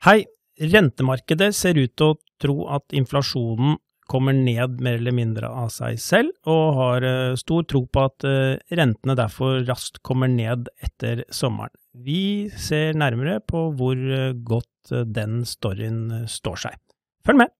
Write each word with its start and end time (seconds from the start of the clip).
Hei, 0.00 0.22
rentemarkedet 0.56 1.50
ser 1.52 1.76
ut 1.76 1.90
til 1.92 2.14
å 2.14 2.16
tro 2.40 2.54
at 2.72 2.94
inflasjonen 2.96 3.74
kommer 4.08 4.32
ned 4.32 4.78
mer 4.80 4.96
eller 4.96 5.12
mindre 5.12 5.50
av 5.52 5.68
seg 5.74 5.98
selv, 6.00 6.30
og 6.48 6.78
har 6.78 7.04
eh, 7.04 7.34
stor 7.36 7.66
tro 7.68 7.82
på 7.84 8.06
at 8.08 8.24
eh, 8.24 8.54
rentene 8.80 9.18
derfor 9.20 9.60
raskt 9.68 10.00
kommer 10.00 10.32
ned 10.32 10.72
etter 10.80 11.20
sommeren. 11.28 11.76
Vi 11.92 12.48
ser 12.56 12.96
nærmere 12.96 13.42
på 13.44 13.66
hvor 13.76 14.00
eh, 14.00 14.32
godt 14.40 14.96
den 15.12 15.44
storyen 15.44 16.24
står 16.24 16.64
seg. 16.64 16.80
Følg 17.28 17.44
med! 17.44 17.56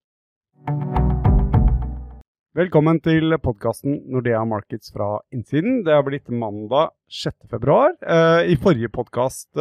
Velkommen 2.57 3.05
til 3.05 3.37
podkasten 3.37 4.07
Nordea 4.09 4.47
Markets 4.49 4.97
fra 4.97 5.19
innsiden. 5.29 5.83
Det 5.85 5.93
har 5.93 6.09
blitt 6.09 6.33
mandag 6.33 6.97
6. 7.13 7.51
februar. 7.53 7.99
I 8.49 8.57
forrige 8.65 8.89
podkast 8.97 9.61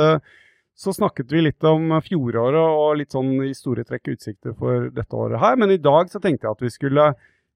så 0.80 0.94
snakket 0.96 1.32
vi 1.34 1.42
litt 1.44 1.64
om 1.68 1.92
fjoråret 2.04 2.60
og 2.60 2.98
litt 3.02 3.12
sånn 3.12 3.34
i 3.44 3.52
store 3.58 3.84
trekk 3.88 4.14
utsikter 4.14 4.54
for 4.56 4.88
dette 4.96 5.18
året 5.18 5.42
her. 5.42 5.58
Men 5.60 5.74
i 5.76 5.82
dag 5.82 6.12
så 6.12 6.22
tenkte 6.24 6.48
jeg 6.48 6.56
at 6.56 6.64
vi 6.64 6.72
skulle 6.72 7.10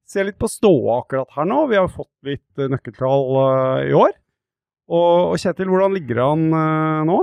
se 0.09 0.25
litt 0.27 0.39
på 0.41 0.49
ståa 0.51 0.97
akkurat 0.99 1.31
her 1.37 1.47
nå. 1.47 1.61
Vi 1.71 1.79
har 1.79 1.87
fått 1.91 2.11
litt 2.27 2.59
eh, 2.59 2.67
nøkkeltall 2.71 3.23
uh, 3.37 3.79
i 3.87 3.93
år. 3.95 4.11
Og, 4.91 5.37
Kjetil, 5.39 5.69
hvordan 5.71 5.95
ligger 5.95 6.19
det 6.19 6.25
an 6.25 6.43
uh, 6.51 7.05
nå? 7.07 7.21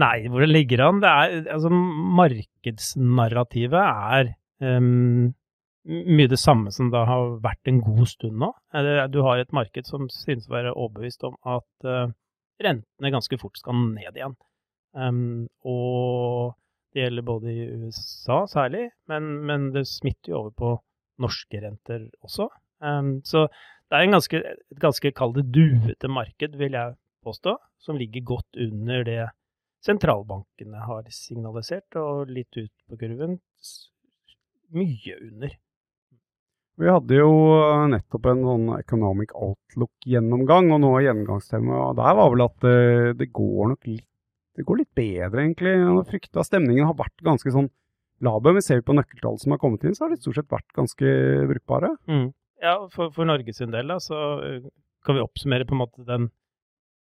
Nei, 0.00 0.28
hvor 0.30 0.40
det 0.44 0.48
ligger 0.48 0.80
an 0.86 1.02
det 1.02 1.10
er, 1.10 1.34
altså 1.56 1.70
Markedsnarrativet 1.74 3.82
er 3.82 4.30
um, 4.64 5.34
mye 5.88 6.28
det 6.30 6.38
samme 6.40 6.72
som 6.72 6.88
det 6.94 7.02
har 7.10 7.40
vært 7.44 7.68
en 7.68 7.82
god 7.84 8.06
stund 8.08 8.38
nå. 8.40 8.52
Du 9.12 9.20
har 9.26 9.42
et 9.42 9.56
marked 9.56 9.90
som 9.90 10.08
synes 10.12 10.48
å 10.48 10.56
være 10.56 10.72
overbevist 10.72 11.24
om 11.28 11.36
at 11.44 11.88
uh, 11.88 12.08
rentene 12.64 13.12
ganske 13.12 13.40
fort 13.42 13.60
skal 13.60 13.76
ned 13.90 14.14
igjen. 14.14 14.38
Um, 14.96 15.48
og 15.68 16.54
det 16.94 17.04
gjelder 17.04 17.26
både 17.26 17.52
i 17.52 17.66
USA 17.84 18.42
særlig, 18.50 18.88
men, 19.10 19.28
men 19.46 19.68
det 19.74 19.84
smitter 19.88 20.32
jo 20.32 20.38
over 20.42 20.54
på 20.56 20.70
norske 21.22 21.60
renter 21.62 22.06
også. 22.24 22.48
Um, 22.80 23.18
så 23.26 23.46
det 23.88 23.98
er 23.98 24.10
ganske, 24.12 24.40
et 24.54 24.80
ganske 24.80 25.12
kall 25.16 25.34
det 25.36 25.48
duete 25.54 26.10
marked, 26.12 26.56
vil 26.60 26.76
jeg 26.76 26.96
påstå, 27.24 27.56
som 27.82 27.98
ligger 28.00 28.26
godt 28.34 28.60
under 28.68 29.04
det 29.06 29.22
sentralbankene 29.84 30.82
har 30.88 31.06
signalisert, 31.14 31.96
og 32.00 32.32
litt 32.32 32.52
ut 32.58 32.72
på 32.88 32.98
kurven 33.00 33.38
mye 34.74 35.16
under. 35.22 35.54
Vi 36.78 36.86
hadde 36.86 37.16
jo 37.16 37.30
nettopp 37.90 38.28
en 38.30 38.44
sånn 38.46 38.68
Economic 38.76 39.32
Outlook-gjennomgang, 39.34 40.70
og 40.74 40.82
noe 40.84 41.00
av 41.00 41.06
gjennomgangstemaet 41.08 41.98
der 41.98 42.18
var 42.20 42.30
vel 42.34 42.44
at 42.44 42.60
det, 42.62 42.76
eh, 42.90 43.14
det 43.18 43.30
går 43.34 43.72
nok 43.72 43.88
litt 43.90 44.06
det 44.58 44.66
går 44.66 44.80
litt 44.80 44.94
bedre, 44.98 45.44
egentlig. 45.44 45.74
Frykta 46.10 46.42
stemningen 46.46 46.88
har 46.88 46.96
vært 46.98 47.22
ganske 47.22 47.52
sånn 47.54 47.70
laber. 48.24 48.56
Men 48.56 48.64
ser 48.66 48.80
vi 48.80 48.88
på 48.88 48.96
nøkkeltall 48.98 49.38
som 49.38 49.54
har 49.54 49.60
kommet 49.62 49.84
inn, 49.86 49.94
så 49.94 50.06
har 50.06 50.14
de 50.14 50.20
stort 50.20 50.40
sett 50.40 50.50
vært 50.50 50.74
ganske 50.76 51.14
brukbare. 51.52 51.92
Mm. 52.10 52.28
Ja, 52.62 52.74
for, 52.90 53.12
for 53.14 53.28
Norges 53.28 53.62
del 53.62 53.92
da, 53.94 54.00
så 54.02 54.18
eh, 54.42 54.66
kan 55.06 55.14
vi 55.14 55.22
oppsummere 55.22 55.66
på 55.68 55.76
en 55.76 55.82
måte 55.84 56.06
den 56.08 56.30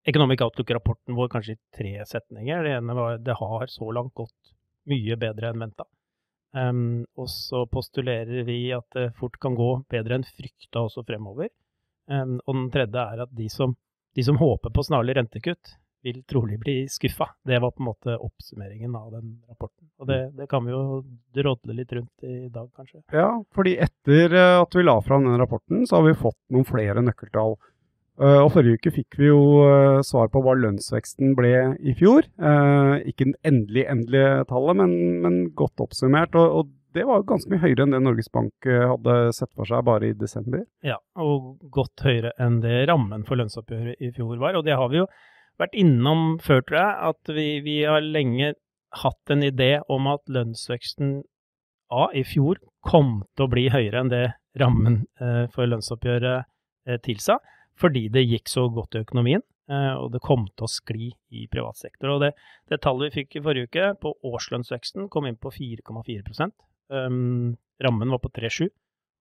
Economic 0.10 0.42
Outlook-rapporten 0.42 1.16
vår 1.16 1.30
kanskje 1.32 1.56
i 1.56 1.62
tre 1.78 1.94
setninger. 2.10 2.66
Det 2.66 2.74
ene 2.80 2.96
var 2.98 3.22
det 3.22 3.38
har 3.40 3.70
så 3.72 3.92
langt 3.96 4.16
gått 4.18 4.56
mye 4.90 5.18
bedre 5.20 5.54
enn 5.54 5.62
venta. 5.64 5.86
Um, 6.54 7.06
og 7.18 7.30
så 7.34 7.64
postulerer 7.72 8.44
vi 8.46 8.68
at 8.76 8.86
det 8.94 9.08
fort 9.18 9.40
kan 9.42 9.56
gå 9.58 9.70
bedre 9.90 10.20
enn 10.20 10.28
frykta 10.28 10.84
også 10.86 11.06
fremover. 11.08 11.50
Um, 12.10 12.36
og 12.44 12.58
den 12.58 12.68
tredje 12.74 13.06
er 13.14 13.24
at 13.24 13.32
de 13.34 13.48
som, 13.50 13.78
de 14.18 14.26
som 14.26 14.38
håper 14.42 14.74
på 14.74 14.86
snarlig 14.86 15.16
rentekutt, 15.18 15.78
vil 16.04 16.24
trolig 16.28 16.60
bli 16.60 16.76
skuffa. 16.90 17.30
Det 17.44 17.60
var 17.60 17.72
på 17.72 17.84
en 17.84 17.90
måte 17.90 18.18
oppsummeringen 18.18 18.96
av 18.96 19.12
den 19.12 19.38
rapporten. 19.50 19.88
Og 20.00 20.08
det, 20.08 20.20
det, 20.38 20.48
kan 20.52 20.66
vi 20.66 20.74
jo 20.74 21.02
drodle 21.36 21.78
litt 21.78 21.94
rundt 21.96 22.28
i 22.28 22.50
dag, 22.52 22.68
kanskje. 22.76 23.04
Ja, 23.16 23.30
fordi 23.56 23.78
etter 23.82 24.36
eh, 24.36 24.58
at 24.60 24.76
vi 24.76 24.84
la 24.84 24.98
fram 25.02 25.28
den 25.28 25.40
rapporten, 25.40 25.88
så 25.88 26.00
har 26.00 26.10
vi 26.10 26.18
fått 26.20 26.40
noen 26.52 26.68
flere 26.68 27.04
nøkkeltall. 27.06 27.56
Eh, 28.20 28.40
og 28.44 28.52
forrige 28.54 28.82
uke 28.82 28.94
fikk 29.00 29.18
vi 29.22 29.32
jo 29.32 29.42
eh, 29.64 30.04
svar 30.06 30.28
på 30.34 30.44
hva 30.44 30.58
lønnsveksten 30.60 31.34
ble 31.40 31.56
i 31.80 31.96
fjor. 31.98 32.28
Ikke 33.08 33.30
den 33.30 33.38
endelige, 33.48 33.90
endelige 33.96 34.48
tallet, 34.52 34.82
men, 34.84 34.96
men 35.24 35.44
godt 35.56 35.88
oppsummert. 35.88 36.36
Og, 36.36 36.62
og, 36.62 36.80
det 36.94 37.08
var 37.10 37.18
jo 37.18 37.26
ganske 37.26 37.50
mye 37.50 37.58
høyere 37.64 37.88
enn 37.88 37.94
det 37.96 38.04
Norges 38.06 38.28
Bank 38.30 38.68
hadde 38.70 39.14
sett 39.34 39.50
for 39.58 39.66
seg 39.66 39.82
bare 39.88 40.12
i 40.12 40.14
desember. 40.14 40.60
Ja, 40.86 41.00
og 41.18 41.56
godt 41.74 42.04
høyere 42.06 42.36
enn 42.38 42.60
det 42.62 42.84
rammen 42.86 43.24
for 43.26 43.40
lønnsoppgjøret 43.40 43.98
i 43.98 44.12
fjor 44.14 44.38
var. 44.38 44.60
Og 44.60 44.68
det 44.68 44.76
har 44.78 44.92
vi 44.92 45.00
jo 45.00 45.08
vært 45.62 45.78
innom 45.78 46.38
før, 46.44 46.64
tror 46.66 46.80
jeg, 46.80 46.96
at 47.10 47.34
vi, 47.38 47.48
vi, 47.66 47.78
har 47.88 48.04
lenge 48.06 48.54
hatt 49.04 49.34
en 49.34 49.46
idé 49.46 49.78
om 49.92 50.10
at 50.12 50.26
lønnsveksten 50.30 51.22
A 51.94 52.08
i 52.18 52.24
fjor 52.26 52.58
kom 52.82 53.22
til 53.36 53.46
å 53.46 53.52
bli 53.52 53.68
høyere 53.70 54.02
enn 54.02 54.12
det 54.12 54.26
rammen 54.58 55.04
eh, 55.22 55.46
for 55.54 55.70
lønnsoppgjøret 55.70 56.46
eh, 56.90 57.00
tilsa, 57.06 57.38
fordi 57.78 58.08
det 58.14 58.26
gikk 58.26 58.50
så 58.50 58.68
godt 58.74 58.98
i 58.98 59.04
økonomien. 59.04 59.44
Eh, 59.70 59.94
og 59.96 60.12
det 60.16 60.24
kom 60.26 60.48
til 60.52 60.66
å 60.66 60.72
skli 60.72 61.12
i 61.34 61.46
privat 61.52 61.78
sektor. 61.80 62.16
Og 62.16 62.24
det, 62.26 62.34
det, 62.72 62.82
tallet 62.84 63.12
vi 63.12 63.22
fikk 63.22 63.38
i 63.38 63.44
forrige 63.46 63.70
uke, 63.70 63.92
på 64.02 64.14
årslønnsveksten, 64.32 65.10
kom 65.14 65.30
inn 65.30 65.38
på 65.40 65.54
4,4 65.54 66.50
um, 66.90 67.54
Rammen 67.84 68.16
var 68.16 68.22
på 68.24 68.34
3,7 68.34 68.72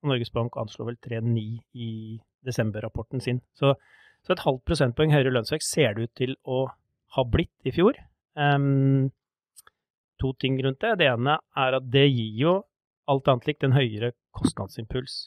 og 0.03 0.11
Norges 0.11 0.33
Bank 0.35 0.57
anslo 0.59 0.85
vel 0.87 0.97
3,9 0.99 1.43
i 1.79 1.91
desember-rapporten 2.43 3.23
sin. 3.23 3.39
Så 3.55 3.71
så 4.23 4.35
et 4.35 4.45
halvt 4.45 4.63
prosentpoeng 4.67 5.11
høyere 5.13 5.33
lønnsvekst 5.35 5.75
ser 5.75 5.97
det 5.97 6.07
ut 6.07 6.15
til 6.19 6.35
å 6.47 6.65
ha 7.17 7.25
blitt 7.27 7.67
i 7.67 7.73
fjor. 7.75 7.97
Um, 8.39 9.11
to 10.21 10.31
ting 10.39 10.57
rundt 10.63 10.81
det. 10.81 10.95
Det 11.01 11.09
ene 11.11 11.37
er 11.59 11.77
at 11.77 11.89
det 11.91 12.07
gir 12.07 12.39
jo 12.39 12.55
alt 13.11 13.27
annet 13.27 13.49
likt 13.49 13.65
en 13.67 13.75
høyere 13.75 14.13
kostnadsimpuls 14.35 15.25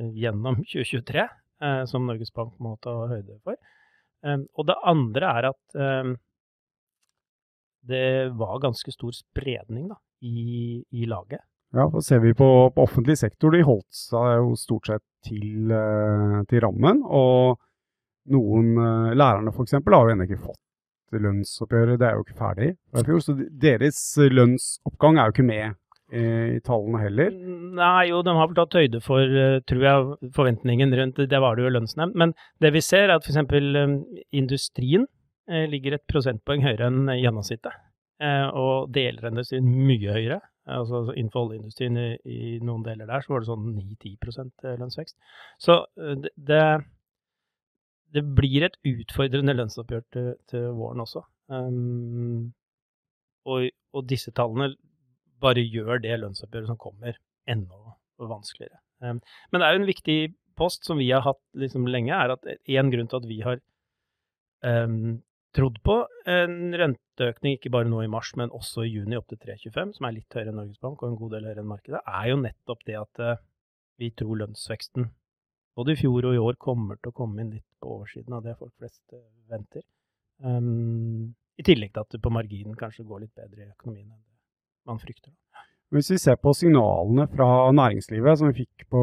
uh, 0.00 0.10
gjennom 0.10 0.60
2023, 0.72 1.26
uh, 1.26 1.66
eh, 1.66 1.82
som 1.88 2.06
Norges 2.08 2.34
Bank 2.34 2.56
må 2.62 2.76
ta 2.84 2.94
høyde 3.12 3.38
for. 3.46 3.58
Um, 4.26 4.48
og 4.58 4.66
det 4.68 4.80
andre 4.90 5.34
er 5.38 5.50
at 5.52 5.78
um, 5.78 6.16
det 7.86 8.32
var 8.34 8.58
ganske 8.64 8.90
stor 8.90 9.14
spredning 9.14 9.92
da, 9.92 10.00
i, 10.26 10.82
i 10.90 11.06
laget. 11.06 11.44
Ja, 11.76 11.86
for 11.92 12.02
ser 12.02 12.22
vi 12.24 12.32
på, 12.34 12.48
på, 12.74 12.82
offentlig 12.82 13.18
sektor, 13.20 13.54
de 13.54 13.62
holdt 13.66 13.94
seg 13.94 14.40
jo 14.40 14.56
stort 14.58 14.90
sett 14.90 15.04
til, 15.28 15.70
uh, 15.70 16.42
til 16.50 16.64
rammen. 16.66 17.04
og 17.06 17.62
noen 18.32 18.76
uh, 18.78 19.16
lærerne 19.16 19.52
f.eks. 19.52 19.76
har 19.78 19.96
jo 20.08 20.14
ennå 20.14 20.26
ikke 20.28 20.44
fått 20.44 20.62
lønnsoppgjøret, 21.16 21.98
det 22.00 22.06
er 22.08 22.16
jo 22.16 22.24
ikke 22.24 22.38
ferdig 22.38 22.70
fjor. 23.06 23.20
Så 23.22 23.34
deres 23.62 24.00
lønnsoppgang 24.32 25.18
er 25.18 25.28
jo 25.28 25.34
ikke 25.36 25.46
med 25.46 25.66
eh, 26.10 26.56
i 26.56 26.62
tallene 26.66 27.02
heller. 27.02 27.36
Nei, 27.78 28.08
jo, 28.10 28.22
de 28.26 28.34
har 28.36 28.50
vel 28.50 28.58
tatt 28.58 28.78
høyde 28.80 29.00
for, 29.04 29.36
tror 29.70 29.84
jeg, 29.86 30.32
forventningen 30.36 30.94
rundt 30.98 31.22
det 31.30 31.42
var 31.42 31.56
det 31.56 31.66
jo 31.66 31.72
lønnsnemnd. 31.76 32.18
Men 32.18 32.34
det 32.64 32.72
vi 32.74 32.82
ser, 32.84 33.06
er 33.06 33.20
at 33.20 33.26
f.eks. 33.26 33.38
Industrien 34.34 35.06
ligger 35.46 35.94
et 35.94 36.06
prosentpoeng 36.10 36.66
høyere 36.66 36.90
enn 36.90 37.06
gjennomsnittet. 37.14 37.78
Og 38.58 38.90
delindustrien 38.90 39.70
mye 39.86 40.18
høyere. 40.18 40.40
Altså 40.66 41.04
Innenfor 41.14 41.46
oljeindustrien 41.46 41.98
i, 42.00 42.08
i, 42.26 42.38
noen 42.66 42.82
deler 42.82 43.06
der 43.06 43.22
så 43.22 43.36
var 43.36 43.44
det 43.44 43.50
sånn 43.52 43.68
9-10% 43.76 44.66
lønnsvekst. 44.80 45.14
Så 45.62 45.84
det, 45.94 46.32
det 46.34 46.64
det 48.14 48.22
blir 48.36 48.66
et 48.66 48.76
utfordrende 48.86 49.54
lønnsoppgjør 49.56 50.04
til, 50.14 50.32
til 50.50 50.70
våren 50.76 51.02
også. 51.04 51.22
Um, 51.52 52.52
og, 53.46 53.68
og, 53.94 54.02
disse 54.10 54.32
tallene 54.34 54.72
bare 55.42 55.62
gjør 55.62 56.00
det 56.02 56.18
lønnsoppgjøret 56.22 56.70
som 56.70 56.80
kommer, 56.80 57.18
enda 57.48 57.96
vanskeligere. 58.18 58.80
Um, 59.02 59.20
men 59.50 59.60
det 59.60 59.66
er 59.66 59.76
jo 59.76 59.82
en 59.82 59.90
viktig 59.90 60.18
post 60.56 60.88
som 60.88 60.98
vi 60.98 61.10
har 61.12 61.24
hatt 61.26 61.42
liksom 61.58 61.88
lenge, 61.90 62.14
er 62.14 62.34
at 62.34 62.46
en 62.48 62.92
grunn 62.92 63.10
til 63.10 63.20
at 63.20 63.28
vi 63.28 63.40
har 63.44 63.60
um, 64.64 65.18
trodd 65.56 65.76
på 65.84 65.98
en 66.30 66.56
renteøkning, 66.76 67.58
ikke 67.58 67.72
bare 67.74 67.88
nå 67.88 68.02
i 68.04 68.10
mars, 68.12 68.32
men 68.40 68.54
også 68.54 68.86
i 68.86 68.94
juni 68.94 69.18
opp 69.18 69.28
til 69.32 69.40
3,25, 69.42 69.96
som 69.98 70.08
er 70.08 70.16
litt 70.16 70.36
høyere 70.36 70.52
enn 70.52 70.58
Norges 70.62 70.80
Bank 70.82 71.02
og 71.02 71.10
en 71.10 71.20
god 71.20 71.36
del 71.36 71.50
høyere 71.50 71.62
enn 71.62 71.70
markedet, 71.70 72.02
er 72.06 72.32
jo 72.32 72.40
nettopp 72.40 72.88
det 72.88 72.98
at 73.02 73.22
uh, 73.22 73.44
vi 74.00 74.10
tror 74.16 74.42
lønnsveksten 74.42 75.10
både 75.76 75.92
i 75.92 76.00
fjor 76.00 76.28
og 76.30 76.34
i 76.36 76.42
år 76.42 76.58
kommer 76.60 77.00
til 77.00 77.12
å 77.12 77.16
komme 77.16 77.42
inn 77.42 77.52
litt 77.54 77.66
på 77.80 77.98
oversiden 77.98 78.36
av 78.36 78.44
det 78.46 78.56
folk 78.58 78.72
flest 78.80 79.02
eh, 79.12 79.24
venter. 79.50 79.84
Um, 80.42 81.34
I 81.56 81.64
tillegg 81.64 81.94
til 81.94 82.04
at 82.04 82.12
det 82.12 82.22
på 82.24 82.32
marginen 82.32 82.76
kanskje 82.76 83.06
går 83.08 83.24
litt 83.24 83.36
bedre 83.36 83.64
i 83.64 83.70
økonomien 83.70 84.10
enn 84.10 84.22
man 84.86 85.00
frykter. 85.02 85.32
Hvis 85.94 86.10
vi 86.10 86.18
ser 86.18 86.38
på 86.42 86.50
signalene 86.56 87.28
fra 87.30 87.70
næringslivet 87.74 88.38
som 88.40 88.50
vi 88.50 88.64
fikk 88.64 88.88
på, 88.90 89.02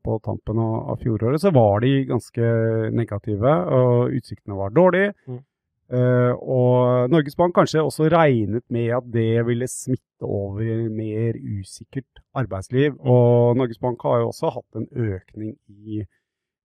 på 0.00 0.14
tampen 0.24 0.60
av, 0.62 0.94
fjoråret, 1.02 1.42
så 1.42 1.52
var 1.52 1.84
de 1.84 2.06
ganske 2.08 2.52
negative, 2.96 3.52
og 3.76 4.14
utsiktene 4.16 4.56
var 4.56 4.72
dårlige. 4.72 5.12
Mm. 5.28 5.42
Uh, 5.92 6.32
og 6.40 7.10
Norges 7.12 7.36
Bank 7.36 7.52
kanskje 7.54 7.82
også 7.84 8.06
regnet 8.08 8.64
med 8.72 8.88
at 8.96 9.04
det 9.12 9.44
ville 9.46 9.66
smitte 9.68 10.24
over 10.24 10.88
mer 10.88 11.36
usikkert 11.36 12.22
arbeidsliv. 12.34 12.96
Og 13.00 13.56
Norges 13.56 13.78
Bank 13.78 14.02
har 14.02 14.22
jo 14.22 14.30
også 14.30 14.52
hatt 14.54 14.80
en 14.80 14.88
økning 14.96 15.56
i 15.68 16.04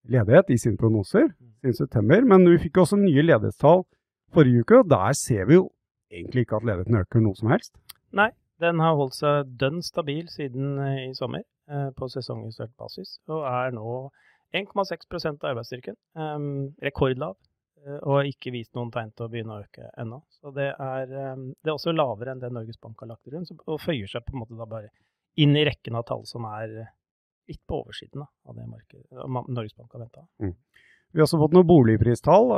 ledighet 0.10 0.54
i 0.56 0.58
sine 0.58 0.80
prognoser 0.80 1.28
siden 1.60 1.76
september. 1.76 2.24
Men 2.24 2.48
vi 2.48 2.62
fikk 2.64 2.80
også 2.80 3.02
nye 3.02 3.26
ledighetstall 3.26 3.84
forrige 4.34 4.64
uke, 4.64 4.80
og 4.80 4.90
der 4.90 5.14
ser 5.18 5.46
vi 5.50 5.60
jo 5.60 5.68
egentlig 6.12 6.46
ikke 6.46 6.62
at 6.62 6.70
ledigheten 6.70 7.02
øker 7.02 7.26
noe 7.26 7.36
som 7.36 7.52
helst. 7.52 7.76
Nei, 8.16 8.32
Den 8.60 8.80
har 8.84 8.98
holdt 9.00 9.16
seg 9.16 9.52
dønn 9.60 9.80
stabil 9.80 10.26
siden 10.28 10.80
i 10.84 11.14
sommer 11.16 11.46
på 11.96 12.10
sesongjustert 12.12 12.74
basis, 12.76 13.20
og 13.32 13.46
er 13.48 13.72
nå 13.72 14.10
1,6% 14.52 15.46
av 15.46 15.54
arbeidsstyrken. 15.54 15.96
rekordlav, 16.84 17.38
og 18.02 18.28
ikke 18.28 18.52
vist 18.54 18.74
noen 18.78 18.92
tegn 18.94 19.12
til 19.16 19.26
å 19.26 19.32
begynne 19.32 19.56
å 19.56 19.64
øke 19.64 19.90
ennå. 20.02 20.22
Så 20.40 20.52
det 20.56 20.72
er, 20.74 21.06
det 21.10 21.68
er, 21.68 21.74
også 21.74 21.94
lavere 21.96 22.34
enn 22.34 22.42
det 22.42 22.52
Norges 22.54 22.80
Bank 22.82 23.00
har 23.04 23.12
lagt 23.14 23.28
grunn, 23.30 23.48
og 23.66 23.82
føyer 23.82 24.10
seg 24.10 24.26
på 24.26 24.36
en 24.36 24.44
måte 24.44 24.58
da 24.60 24.68
bare 24.70 24.92
inn 25.40 25.56
i 25.56 25.66
rekken 25.68 25.96
av 25.96 26.06
tall 26.10 26.26
som 26.28 26.48
er 26.50 26.74
litt 27.50 27.62
på 27.68 27.80
oversiden 27.82 28.24
da, 28.24 28.28
av 28.46 28.58
det 28.58 28.68
markedet 28.70 29.30
Norges 29.50 29.76
Bank 29.78 29.96
har 29.96 30.04
venta. 30.04 30.26
Mm. 30.44 30.54
Vi 31.10 31.18
har 31.22 31.26
også 31.26 31.40
fått 31.42 31.56
noen 31.58 31.70
boligpristall. 31.70 32.52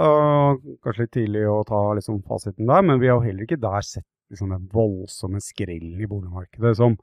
Kanskje 0.84 1.06
litt 1.06 1.14
tidlig 1.16 1.46
å 1.48 1.62
ta 1.68 1.80
liksom, 1.96 2.20
fasiten 2.28 2.68
der, 2.68 2.84
men 2.84 3.00
vi 3.00 3.08
har 3.08 3.22
heller 3.24 3.48
ikke 3.48 3.62
der 3.62 3.86
sett 3.88 4.08
liksom, 4.32 4.52
den 4.52 4.68
voldsomme 4.74 5.40
skrellen 5.44 6.02
i 6.02 6.10
boligmarkedet 6.10 6.74
som, 6.82 6.98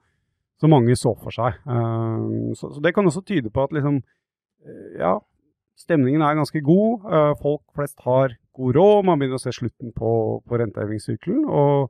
som 0.61 0.75
mange 0.75 0.97
så 1.01 1.15
for 1.17 1.33
seg. 1.33 1.57
Så, 1.65 2.69
så, 2.75 2.83
det 2.85 2.93
kan 2.97 3.09
også 3.09 3.25
tyde 3.25 3.53
på 3.55 3.65
at 3.65 3.73
liksom, 3.77 4.03
ja, 5.01 5.15
stemningen 5.79 6.25
er 6.25 6.39
ganske 6.39 6.63
god. 6.65 7.07
folk 7.43 7.63
flest 7.77 8.01
har 8.07 8.35
god 8.59 8.77
råd. 8.77 9.07
Man 9.07 9.21
begynner 9.21 9.39
å 9.39 9.43
se 9.43 9.55
slutten 9.55 9.95
på, 9.97 10.11
på 10.43 10.61
rentehevingssykkelen. 10.61 11.45
Og 11.47 11.89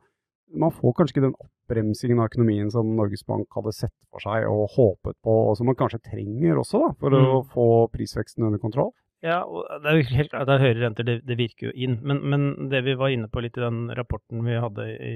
man 0.57 0.73
får 0.75 0.95
kanskje 0.97 1.17
ikke 1.17 1.27
den 1.27 1.37
oppbremsingen 1.37 2.21
av 2.21 2.31
økonomien 2.31 2.71
som 2.73 2.95
Norges 2.97 3.25
Bank 3.29 3.53
hadde 3.57 3.75
sett 3.77 3.95
for 4.13 4.25
seg 4.25 4.47
og 4.49 4.73
håpet 4.77 5.19
på, 5.25 5.35
og 5.51 5.59
som 5.59 5.69
man 5.69 5.77
kanskje 5.79 6.01
trenger 6.07 6.61
også 6.61 6.81
da, 6.85 6.95
for 7.01 7.13
mm. 7.13 7.29
å 7.35 7.43
få 7.53 7.69
prisveksten 7.93 8.47
under 8.49 8.63
kontroll. 8.63 8.95
Ja, 9.25 9.41
og 9.43 9.67
det 9.83 9.91
er 9.91 9.99
jo 9.99 10.11
helt 10.15 10.31
klart 10.31 10.51
at 10.53 10.63
høyere 10.63 10.85
renter, 10.85 11.07
det, 11.07 11.19
det, 11.27 11.37
virker 11.41 11.69
jo 11.69 11.75
inn. 11.75 11.99
Men, 12.07 12.23
men, 12.31 12.49
det 12.71 12.85
vi 12.87 12.95
var 12.99 13.11
inne 13.11 13.31
på 13.33 13.43
litt 13.43 13.59
i 13.59 13.65
den 13.65 13.89
rapporten 13.99 14.45
vi 14.47 14.59
hadde 14.63 14.87
i 14.95 15.15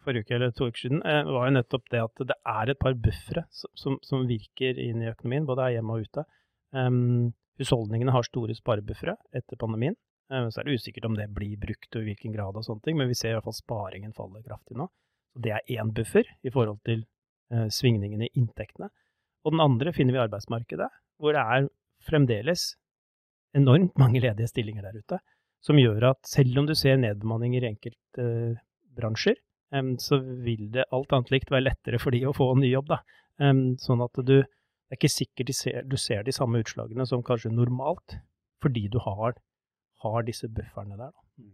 forrige 0.00 0.24
uke 0.24 0.36
eller 0.38 0.54
to 0.56 0.70
uker 0.70 0.80
siden, 0.86 1.02
eh, 1.04 1.20
var 1.28 1.50
jo 1.50 1.56
nettopp 1.58 1.90
det 1.92 2.00
at 2.00 2.22
det 2.30 2.36
er 2.48 2.72
et 2.72 2.80
par 2.80 2.96
buffere 2.96 3.44
som, 3.52 3.98
som, 4.00 4.24
virker 4.28 4.80
inn 4.80 5.04
i 5.04 5.10
økonomien, 5.10 5.44
både 5.48 5.66
her 5.66 5.76
hjemme 5.76 5.98
og 5.98 6.08
ute. 6.08 6.24
Um, 6.72 7.34
husholdningene 7.60 8.14
har 8.14 8.26
store 8.26 8.56
sparebuffere 8.56 9.16
etter 9.36 9.60
pandemien. 9.60 9.96
Um, 10.30 10.48
så 10.50 10.60
er 10.60 10.68
det 10.68 10.78
usikkert 10.78 11.08
om 11.08 11.16
det 11.18 11.26
blir 11.34 11.58
brukt 11.60 11.96
og 11.96 12.04
i 12.04 12.10
hvilken 12.12 12.34
grad 12.36 12.56
og 12.56 12.66
sånne 12.66 12.84
ting, 12.86 12.98
men 12.98 13.10
vi 13.10 13.18
ser 13.18 13.32
i 13.32 13.36
hvert 13.38 13.48
fall 13.48 13.56
sparingen 13.56 14.14
faller 14.16 14.44
kraftig 14.46 14.78
nå. 14.78 14.86
Så 15.34 15.42
det 15.44 15.54
er 15.56 15.72
én 15.76 15.90
buffer 15.94 16.28
i 16.46 16.52
forhold 16.54 16.80
til 16.86 17.02
uh, 17.54 17.66
svingningene 17.72 18.28
i 18.28 18.34
inntektene. 18.38 18.90
Og 19.44 19.54
den 19.54 19.64
andre 19.64 19.94
finner 19.96 20.14
vi 20.14 20.20
i 20.20 20.24
arbeidsmarkedet, 20.24 20.88
hvor 21.20 21.34
det 21.34 21.42
er 21.42 21.68
fremdeles 22.06 22.72
enormt 23.56 23.96
mange 23.98 24.22
ledige 24.22 24.48
stillinger 24.50 24.86
der 24.86 25.00
ute, 25.02 25.18
som 25.64 25.78
gjør 25.80 26.12
at 26.12 26.28
selv 26.28 26.62
om 26.62 26.68
du 26.68 26.76
ser 26.78 27.00
nedbemanninger 27.00 27.66
i 27.66 27.72
enkelte 27.74 28.26
uh, 28.26 28.60
bransjer, 28.96 29.36
um, 29.74 29.96
så 29.98 30.20
vil 30.22 30.70
det 30.76 30.86
alt 30.94 31.10
annet 31.16 31.34
likt 31.34 31.50
være 31.50 31.66
lettere 31.72 32.00
for 32.02 32.14
de 32.14 32.22
å 32.28 32.36
få 32.36 32.52
en 32.54 32.62
ny 32.62 32.70
jobb. 32.70 32.94
Da. 32.94 33.02
Sånn 33.80 34.02
at 34.04 34.18
du 34.28 34.34
det 34.90 34.96
er 34.96 34.98
ikke 34.98 35.14
sikkert 35.14 35.54
ser, 35.54 35.82
du 35.86 35.94
ser, 35.94 36.24
de 36.26 36.32
samme 36.34 36.58
utslagene 36.64 37.04
som 37.06 37.22
kanskje 37.22 37.52
normalt, 37.54 38.16
fordi 38.58 38.88
du 38.90 38.98
har, 39.04 39.36
har 40.02 40.24
disse 40.26 40.50
bufferne 40.50 40.98
der. 40.98 41.12
Da. 41.14 41.22
Mm. 41.38 41.52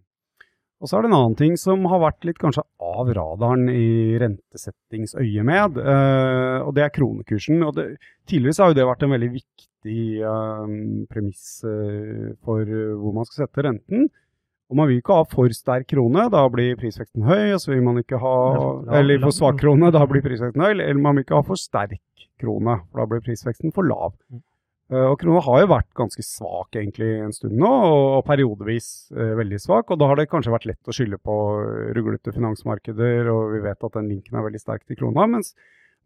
Og 0.81 0.89
så 0.89 0.97
er 0.97 1.05
det 1.05 1.11
en 1.11 1.17
annen 1.19 1.37
ting 1.37 1.59
som 1.61 1.85
har 1.93 2.01
vært 2.01 2.25
litt 2.25 2.41
kanskje 2.41 2.65
av 2.81 3.13
radaren 3.17 3.69
i 3.69 4.17
rentesettingsøyemed, 4.21 5.77
med, 5.77 6.65
og 6.65 6.73
det 6.77 6.87
er 6.87 6.95
kronekursen. 6.97 7.61
Og 7.69 7.77
det, 7.77 7.87
tidligere 8.25 8.57
så 8.57 8.65
har 8.65 8.73
jo 8.73 8.79
det 8.81 8.89
vært 8.89 9.05
en 9.05 9.15
veldig 9.19 9.31
viktig 9.37 10.01
uh, 10.25 10.65
premiss 11.13 11.47
uh, 11.69 12.33
for 12.45 12.65
hvor 12.65 13.17
man 13.21 13.29
skal 13.29 13.45
sette 13.45 13.69
renten. 13.69 14.09
Og 14.73 14.81
man 14.81 14.89
vil 14.89 14.99
ikke 14.99 15.21
ha 15.21 15.29
for 15.29 15.53
sterk 15.55 15.93
krone, 15.93 16.25
da 16.33 16.43
blir 16.51 16.77
prisveksten 16.81 17.29
høy. 17.29 17.53
og 17.55 17.61
så 17.63 17.71
vil 17.75 17.85
man 17.85 18.01
ikke 18.01 18.19
ha, 18.19 18.37
Eller 18.99 19.21
for 19.23 19.37
svak 19.37 19.61
krone, 19.61 19.93
da 19.95 20.09
blir 20.09 20.25
prisveksten 20.25 20.65
høy. 20.65 20.73
Eller 20.73 21.05
man 21.05 21.21
vil 21.21 21.29
ikke 21.29 21.39
ha 21.39 21.47
for 21.47 21.61
sterk 21.61 22.01
krone, 22.41 22.81
for 22.91 23.03
da 23.03 23.09
blir 23.11 23.25
prisveksten 23.25 23.75
for 23.75 23.89
lav. 23.89 24.15
Mm. 24.33 24.43
Eh, 24.93 25.03
og 25.03 25.17
krona 25.19 25.41
har 25.43 25.63
jo 25.65 25.71
vært 25.73 25.89
ganske 25.99 26.23
svak 26.23 26.77
egentlig 26.79 27.09
en 27.25 27.35
stund 27.35 27.57
nå, 27.59 27.71
og 28.19 28.21
periodevis 28.29 28.91
eh, 29.17 29.33
veldig 29.39 29.59
svak. 29.63 29.91
Og 29.91 29.99
da 30.01 30.11
har 30.11 30.21
det 30.21 30.29
kanskje 30.31 30.55
vært 30.55 30.69
lett 30.71 30.91
å 30.91 30.95
skylde 30.95 31.19
på 31.19 31.39
ruglete 31.97 32.35
finansmarkeder, 32.35 33.33
og 33.33 33.57
vi 33.57 33.65
vet 33.67 33.89
at 33.89 33.99
den 33.99 34.13
linken 34.13 34.39
er 34.39 34.47
veldig 34.47 34.63
sterk 34.63 34.87
til 34.87 35.01
krona. 35.01 35.27
Mens 35.33 35.55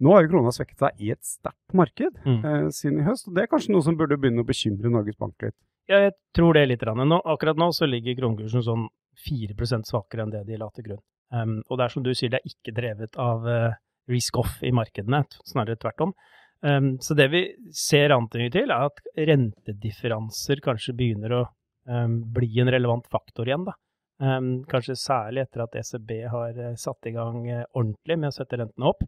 nå 0.00 0.15
har 0.15 0.25
jo 0.25 0.32
krona 0.32 0.53
svekket 0.56 0.81
seg 0.81 1.03
i 1.05 1.11
et 1.12 1.21
sterkt 1.29 1.77
marked 1.77 2.23
mm. 2.25 2.38
eh, 2.41 2.69
siden 2.73 3.03
i 3.03 3.09
høst. 3.09 3.29
Og 3.29 3.37
det 3.37 3.44
er 3.44 3.53
kanskje 3.53 3.75
noe 3.75 3.85
som 3.85 3.99
burde 4.00 4.17
begynne 4.21 4.44
å 4.44 4.49
bekymre 4.49 4.93
Norges 4.93 5.21
Bank 5.21 5.44
litt? 5.44 5.59
Ja, 5.91 6.06
jeg 6.06 6.15
tror 6.37 6.56
det 6.56 6.65
litt. 6.71 6.87
Nå, 6.87 7.21
akkurat 7.29 7.59
nå 7.61 7.69
så 7.77 7.88
ligger 7.88 8.17
kronekursen 8.17 8.65
sånn 8.65 8.88
4% 9.27 9.91
svakere 9.91 10.25
enn 10.25 10.32
det 10.32 10.47
de 10.49 10.56
la 10.56 10.71
til 10.73 10.87
grunn. 10.87 11.03
Um, 11.35 11.61
og 11.69 11.79
det 11.79 11.85
er 11.85 11.93
som 11.93 12.05
du 12.06 12.11
sier, 12.15 12.31
det 12.32 12.41
er 12.41 12.49
ikke 12.49 12.75
drevet 12.75 13.19
av 13.21 13.44
uh, 13.44 13.77
risk-off 14.10 14.60
i 14.66 14.72
markedene, 14.74 15.22
snarere 15.48 15.78
tvert 15.80 16.06
om. 16.08 16.14
Um, 16.60 16.98
så 17.00 17.16
det 17.16 17.30
vi 17.32 17.44
ser 17.72 18.12
antydninger 18.12 18.52
til, 18.52 18.72
er 18.74 18.90
at 18.90 19.00
rentedifferanser 19.30 20.60
kanskje 20.64 20.96
begynner 20.98 21.36
å 21.38 21.44
um, 21.88 22.18
bli 22.34 22.50
en 22.60 22.72
relevant 22.72 23.06
faktor 23.12 23.48
igjen. 23.48 23.64
da. 23.68 23.76
Um, 24.20 24.50
kanskje 24.68 24.98
særlig 25.00 25.46
etter 25.46 25.64
at 25.64 25.76
ECB 25.80 26.10
har 26.28 26.58
uh, 26.60 26.74
satt 26.76 27.08
i 27.08 27.14
gang 27.14 27.46
uh, 27.48 27.64
ordentlig 27.72 28.18
med 28.20 28.28
å 28.28 28.36
sette 28.36 28.60
rentene 28.60 28.90
opp. 28.90 29.06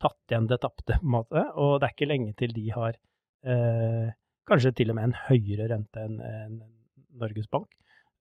Tatt 0.00 0.32
igjen 0.32 0.48
det 0.48 0.62
tapte, 0.62 0.96
på 0.96 1.04
en 1.04 1.14
måte. 1.18 1.44
Og 1.60 1.76
det 1.80 1.90
er 1.90 1.96
ikke 1.96 2.08
lenge 2.08 2.32
til 2.40 2.54
de 2.56 2.64
har 2.72 2.96
uh, 2.96 4.08
kanskje 4.48 4.72
til 4.80 4.92
og 4.92 4.96
med 4.98 5.10
en 5.10 5.18
høyere 5.28 5.68
rente 5.74 6.06
enn 6.08 6.20
en 6.24 6.60
Norges 7.20 7.46
Bank. 7.52 7.68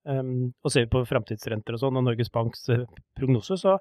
og 0.06 0.70
ser 0.72 0.84
vi 0.84 0.92
på 0.92 1.00
framtidsrenter 1.08 1.74
og 1.74 1.80
sånn, 1.82 1.98
og 1.98 2.04
Norges 2.06 2.30
Banks 2.30 2.68
prognose, 3.18 3.56
så 3.58 3.78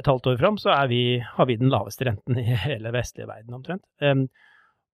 et 0.00 0.08
halvt 0.08 0.30
år 0.32 0.40
fram, 0.40 0.58
så 0.60 0.74
vi, 0.90 1.18
har 1.20 1.48
vi 1.48 1.58
den 1.60 1.72
laveste 1.72 2.08
renten 2.08 2.40
i 2.40 2.44
hele 2.66 2.92
vestlige 2.94 3.28
verden 3.30 3.56
omtrent. 3.56 3.84
Um, 4.02 4.26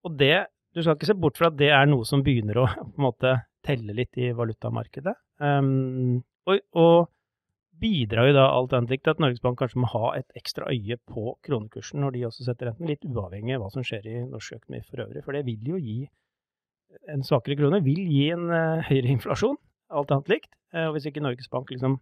og 0.07 0.19
det, 0.19 0.47
du 0.75 0.83
skal 0.83 0.97
ikke 0.97 1.11
se 1.11 1.19
bort 1.19 1.41
fra 1.41 1.51
at 1.51 1.59
det 1.59 1.73
er 1.75 1.89
noe 1.91 2.07
som 2.09 2.23
begynner 2.25 2.63
å 2.63 2.69
på 2.77 2.93
en 3.01 3.09
måte 3.09 3.35
telle 3.67 3.95
litt 3.97 4.19
i 4.19 4.33
valutamarkedet. 4.37 5.17
Um, 5.43 6.23
og, 6.47 6.63
og, 6.79 7.11
bidrar 7.83 8.29
jo 8.29 8.35
da 8.37 8.43
alt 8.55 8.75
annet 8.77 8.93
likt 8.93 9.03
til 9.09 9.11
at 9.17 9.21
Norges 9.23 9.41
Bank 9.43 9.57
kanskje 9.59 9.81
må 9.83 9.89
ha 9.91 10.13
et 10.15 10.37
ekstra 10.39 10.69
øye 10.71 10.95
på 11.09 11.33
kronekursen 11.43 11.99
når 11.99 12.13
de 12.15 12.21
også 12.29 12.45
setter 12.47 12.69
renten, 12.69 12.87
litt 12.87 13.03
uavhengig 13.03 13.57
av 13.57 13.65
hva 13.65 13.71
som 13.75 13.83
skjer 13.83 14.05
i 14.07 14.21
norsk 14.23 14.55
økonomi 14.61 14.85
for 14.87 15.03
øvrig. 15.03 15.23
For 15.27 15.35
det 15.35 15.41
vil 15.49 15.71
jo 15.73 15.81
gi 15.83 15.97
en 17.11 17.25
svakere 17.27 17.57
krone 17.59 17.81
vil 17.83 18.05
gi 18.07 18.29
en 18.37 18.45
uh, 18.53 18.85
høyere 18.87 19.11
inflasjon, 19.17 19.59
alt 19.99 20.15
annet 20.15 20.31
likt. 20.31 20.53
Uh, 20.71 20.93
og 20.93 20.95
hvis 20.95 21.09
ikke 21.11 21.25
Norges 21.25 21.51
Bank 21.51 21.73
liksom 21.75 21.99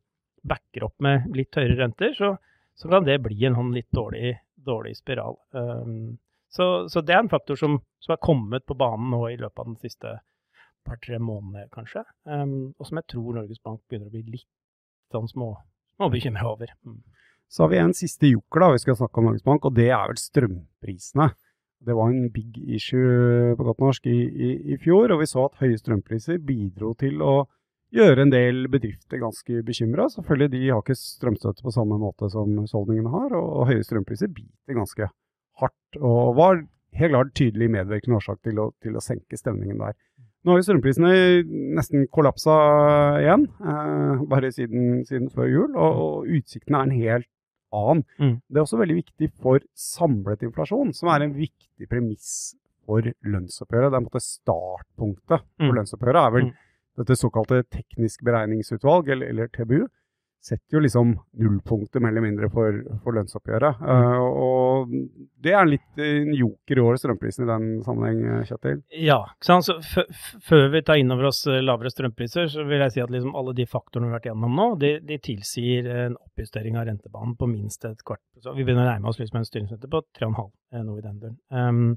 backer 0.52 0.85
opp 0.91 1.00
med 1.05 1.31
litt 1.38 1.56
høyere 1.56 1.79
renter, 1.81 2.12
så 2.19 2.35
så 2.80 2.88
kan 2.88 3.04
det 3.04 3.18
bli 3.20 3.36
en 3.44 3.58
sånn 3.58 3.74
litt 3.76 3.90
dårlig, 3.92 4.38
dårlig 4.56 4.94
spiral. 4.96 5.37
Um, 5.52 6.16
så, 6.49 6.88
så, 6.88 7.02
det 7.04 7.12
er 7.12 7.22
en 7.22 7.30
faktor 7.30 7.58
som, 7.60 7.76
som, 8.00 8.14
er 8.14 8.25
kommet 8.25 8.64
på 8.66 8.76
banen 8.78 9.12
nå 9.12 9.20
i 9.28 9.37
løpet 9.37 9.60
av 9.60 9.68
den 9.68 9.76
siste 9.82 10.14
par-tre 10.88 11.20
månedene, 11.20 11.68
kanskje. 11.75 12.06
Um, 12.25 12.72
og 12.78 12.88
som 12.88 13.02
jeg 13.02 13.10
tror 13.12 13.37
Norges 13.37 13.60
Bank 13.60 13.82
begynner 13.84 14.08
å 14.08 14.14
bli 14.14 14.38
litt 14.38 14.49
sånn 15.12 15.28
små, 15.28 15.52
småbekymra 15.99 16.49
over. 16.54 16.72
Mm. 16.88 17.02
Så 17.52 17.66
har 17.66 17.72
vi 17.75 17.82
en 17.82 17.94
siste 17.99 18.30
joker 18.30 18.64
da, 18.64 18.72
vi 18.72 18.82
skal 18.87 18.96
snakke 18.96 19.20
om 19.20 19.28
Norges 19.28 19.44
Bank, 19.44 19.68
og 19.68 19.76
det 19.76 19.90
er 19.90 20.08
vel 20.08 20.22
strømprisene. 20.22 21.28
Det 21.84 21.96
var 21.96 22.10
en 22.12 22.28
big 22.32 22.56
issue 22.76 23.54
på 23.56 23.66
godt 23.68 23.84
norsk 23.84 24.08
i, 24.08 24.18
i, 24.25 24.50
i 24.72 24.80
fjor, 24.80 25.12
og 25.12 25.20
vi 25.20 25.28
så 25.28 25.46
at 25.50 25.60
høye 25.60 25.78
strømpriser 25.80 26.40
bidro 26.44 26.94
til 27.00 27.20
å 27.25 27.34
gjøre 27.94 28.25
en 28.25 28.32
del 28.32 28.66
bedrifter 28.70 29.20
ganske 29.20 29.62
bekymra. 29.66 30.09
Selvfølgelig, 30.12 30.50
de 30.54 30.61
har 30.68 30.82
ikke 30.82 30.99
strømstøtte 30.99 31.64
på 31.66 31.75
samme 31.75 31.99
måte 32.00 32.30
som 32.32 32.52
husholdningene 32.62 33.12
har, 33.12 33.35
og 33.38 33.66
høye 33.70 33.87
strømpriser 33.87 34.30
biter 34.35 34.78
ganske 34.78 35.11
hardt. 35.61 35.99
Og 35.99 36.37
var 36.38 36.62
helt 37.00 37.14
klart 37.14 37.35
tydelig 37.38 37.70
medvirkende 37.75 38.20
årsak 38.20 38.40
til 38.47 38.62
å, 38.62 38.70
til 38.82 38.97
å 38.97 39.04
senke 39.04 39.38
stemningen 39.38 39.82
der. 39.82 39.99
Nå 40.40 40.54
har 40.54 40.62
jo 40.62 40.68
strømprisene 40.70 41.11
nesten 41.76 42.06
kollapsa 42.09 42.54
igjen, 43.20 43.44
eh, 43.61 44.23
bare 44.30 44.49
siden, 44.56 45.02
siden, 45.04 45.28
før 45.35 45.50
jul, 45.50 45.75
og, 45.75 46.00
og 46.00 46.30
utsiktene 46.38 46.80
er 46.80 46.88
en 46.88 46.97
helt 46.97 47.28
annen. 47.76 48.06
Mm. 48.16 48.32
Det 48.49 48.56
er 48.56 48.64
også 48.64 48.80
veldig 48.80 48.97
viktig 49.02 49.28
for 49.37 49.61
samlet 49.76 50.47
inflasjon, 50.49 50.94
som 50.97 51.12
er 51.12 51.26
en 51.26 51.37
viktig 51.37 51.90
premiss 51.90 52.32
for 52.88 53.04
lønnsoppgjøret. 53.04 53.90
Det 53.90 53.99
er 53.99 54.00
en 54.00 54.09
måte 54.09 54.25
startpunktet 54.25 55.44
for 55.44 55.68
mm. 55.68 55.76
lønnsoppgjøret. 55.76 56.23
er 56.23 56.37
vel 56.38 56.49
mm 56.49 56.59
dette 56.99 57.16
såkalte 57.16 57.62
teknisk 57.62 58.25
beregningsutvalg, 58.26 59.09
eller, 59.09 59.26
eller 59.26 59.49
TBU, 59.49 59.87
setter 60.40 60.78
jo 60.78 60.80
liksom 60.80 61.12
nullpunktet 61.37 62.00
mer 62.02 62.14
eller 62.14 62.25
mindre 62.25 62.49
for, 62.52 62.76
for 63.04 63.16
lønnsoppgjøret. 63.16 63.80
Uh, 63.85 64.23
og 64.25 64.94
det 65.44 65.52
er 65.56 65.68
litt 65.68 66.00
en 66.00 66.32
joker 66.37 66.80
i 66.80 66.85
året, 66.85 67.02
strømprisen 67.02 67.44
i 67.44 67.50
den 67.50 67.66
sammenheng, 67.85 68.44
Kjetil? 68.49 68.80
Ja. 68.97 69.20
så 69.44 69.61
Før 70.49 70.68
vi 70.73 70.82
tar 70.87 71.00
inn 71.00 71.12
over 71.12 71.30
oss 71.30 71.42
eh, 71.50 71.61
lavere 71.64 71.92
strømpriser, 71.92 72.49
så 72.52 72.64
vil 72.68 72.85
jeg 72.87 72.97
si 72.97 73.04
at 73.04 73.12
liksom 73.12 73.37
alle 73.37 73.54
de 73.56 73.66
faktorene 73.68 74.09
vi 74.09 74.14
har 74.14 74.20
vært 74.20 74.30
gjennom 74.30 74.56
nå, 74.56 74.68
de, 74.80 74.94
de 75.04 75.20
tilsier 75.23 75.90
en 76.06 76.16
oppjustering 76.20 76.78
av 76.80 76.88
rentebanen 76.88 77.37
på 77.37 77.50
minst 77.50 77.85
et 77.88 78.00
kvart. 78.06 78.25
Så 78.40 78.56
vi 78.56 78.64
begynner 78.64 78.87
å 78.87 78.94
nærme 78.94 79.12
oss 79.12 79.20
liksom 79.20 79.42
en 79.42 79.49
styringsrente 79.49 79.92
på 79.92 80.02
3,5, 80.16 80.49
eh, 80.73 80.87
noe 80.87 81.02
i 81.02 81.04
den 81.04 81.20
døren. 81.20 81.38
Um, 81.52 81.92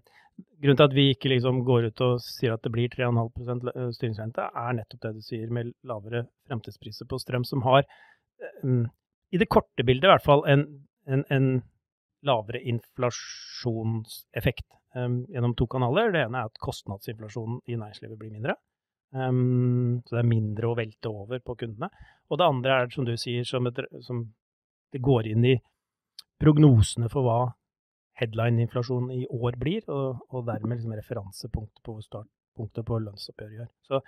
Grunnen 0.63 0.79
til 0.79 0.87
at 0.87 0.95
vi 0.95 1.03
ikke 1.11 1.29
liksom 1.29 1.59
går 1.67 1.89
ut 1.91 2.01
og 2.05 2.21
sier 2.23 2.55
at 2.55 2.63
det 2.65 2.71
blir 2.73 2.89
3,5 2.89 3.67
eh, 3.69 3.89
styringsrente, 3.93 4.45
er 4.47 4.77
nettopp 4.77 5.01
det 5.03 5.11
du 5.17 5.21
sier 5.25 5.51
med 5.53 5.73
lavere 5.87 6.23
fremtidspriser 6.47 7.09
på 7.09 7.19
strøm, 7.21 7.43
som 7.45 7.65
har, 7.67 7.83
i 9.33 9.39
det 9.41 9.49
korte 9.49 9.83
bildet 9.85 10.07
i 10.07 10.11
hvert 10.11 10.25
fall, 10.25 10.43
en, 10.49 10.65
en, 11.09 11.23
en 11.33 11.47
lavere 12.27 12.61
inflasjonseffekt 12.71 14.67
um, 14.95 15.25
gjennom 15.31 15.55
to 15.57 15.67
kanaler. 15.67 16.11
Det 16.13 16.21
ene 16.27 16.37
er 16.39 16.45
at 16.51 16.61
kostnadsinflasjonen 16.63 17.57
i 17.67 17.75
næringslivet 17.79 18.19
blir 18.19 18.31
mindre. 18.33 18.55
Um, 19.13 20.01
så 20.05 20.15
det 20.15 20.21
er 20.23 20.29
mindre 20.29 20.69
å 20.69 20.77
velte 20.77 21.11
over 21.11 21.39
på 21.45 21.57
kundene. 21.63 21.89
Og 22.29 22.39
det 22.39 22.47
andre 22.47 22.71
er, 22.77 22.93
som 22.93 23.05
du 23.07 23.13
sier, 23.19 23.43
som, 23.47 23.67
et, 23.69 23.77
som 24.05 24.23
det 24.93 25.01
går 25.03 25.23
inn 25.33 25.43
i 25.49 25.57
prognosene 26.41 27.09
for 27.11 27.21
hva 27.27 27.41
headline-inflasjonen 28.19 29.11
i 29.15 29.25
år 29.33 29.57
blir, 29.59 29.81
og, 29.89 30.23
og 30.29 30.45
dermed 30.47 30.77
liksom 30.77 30.93
referansepunktet 30.97 31.81
på 31.85 31.97
startpunktet 32.05 32.85
på 32.85 32.99
lønnsoppgjøret 33.07 33.57
gjør. 33.59 33.69
Så, 33.89 34.01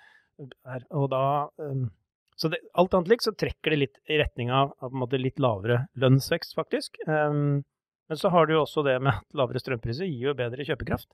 og 0.94 1.06
da, 1.14 1.24
um, 1.66 1.88
så 2.36 2.52
det, 2.52 2.60
alt 2.74 2.94
annet 2.94 3.14
likt 3.14 3.24
så 3.24 3.32
trekker 3.32 3.72
det 3.72 3.80
litt 3.80 4.02
i 4.12 4.18
retning 4.20 4.52
av, 4.52 4.74
litt 5.16 5.40
lavere 5.40 5.86
lønnsvekst, 5.96 6.56
faktisk. 6.58 7.00
Um, 7.08 7.64
men 8.10 8.20
så 8.20 8.30
har 8.34 8.46
du 8.46 8.58
jo 8.58 8.66
også 8.66 8.84
det 8.86 8.98
med 9.00 9.16
at 9.16 9.40
lavere 9.40 9.62
strømpriser 9.62 10.10
gir 10.10 10.32
jo 10.32 10.36
bedre 10.38 10.68
kjøpekraft. 10.68 11.08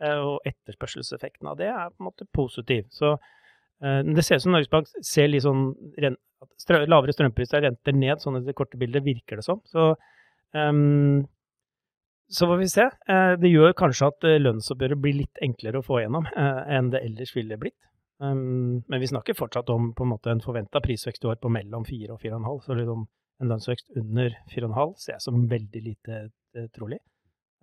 Uh, 0.00 0.36
og 0.36 0.46
etterspørselseffekten 0.48 1.50
av 1.50 1.58
det 1.58 1.72
er 1.72 1.90
på 1.90 2.04
en 2.04 2.08
måte 2.12 2.28
positiv. 2.36 2.86
Så 2.94 3.16
uh, 3.16 4.00
det 4.06 4.24
ser 4.24 4.38
ut 4.38 4.46
som 4.46 4.54
Norges 4.54 4.70
Bank 4.70 4.88
ser 5.02 5.28
litt 5.32 5.44
sånn 5.44 5.74
strø, 6.62 6.84
lavere 6.86 7.18
strømpriser 7.18 7.66
renter 7.66 7.98
ned, 7.98 8.22
sånn 8.22 8.38
i 8.38 8.46
det 8.46 8.54
korte 8.56 8.78
bildet 8.80 9.04
virker 9.04 9.42
det 9.42 9.48
som. 9.50 9.58
Så 9.66 9.90
um, 10.54 11.26
så 12.30 12.46
får 12.46 12.62
vi 12.62 12.70
se. 12.70 12.86
Uh, 13.10 13.34
det 13.42 13.50
gjør 13.50 13.74
kanskje 13.74 14.14
at 14.14 14.32
lønnsoppgjøret 14.46 15.02
blir 15.02 15.18
litt 15.24 15.42
enklere 15.42 15.82
å 15.82 15.84
få 15.84 16.04
gjennom 16.04 16.30
enn 16.38 16.94
det 16.94 17.02
ellers 17.10 17.34
ville 17.34 17.58
blitt. 17.58 17.89
Um, 18.20 18.82
men 18.86 19.00
vi 19.00 19.08
snakker 19.08 19.36
fortsatt 19.38 19.70
om 19.72 19.90
på 19.96 20.04
en 20.04 20.12
måte 20.12 20.32
en 20.32 20.42
forventa 20.44 20.82
prisvekst 20.84 21.24
i 21.24 21.30
år 21.32 21.40
på 21.40 21.52
mellom 21.52 21.86
4 21.88 22.12
og 22.14 22.20
4,5. 22.20 22.60
Så 22.66 22.76
liksom 22.76 23.06
en 23.40 23.52
lønnsvekst 23.52 23.96
under 23.96 24.36
4,5 24.52 24.94
ser 25.00 25.16
jeg 25.16 25.24
som 25.24 25.46
veldig 25.48 25.82
lite 25.86 26.20
trolig. 26.76 27.00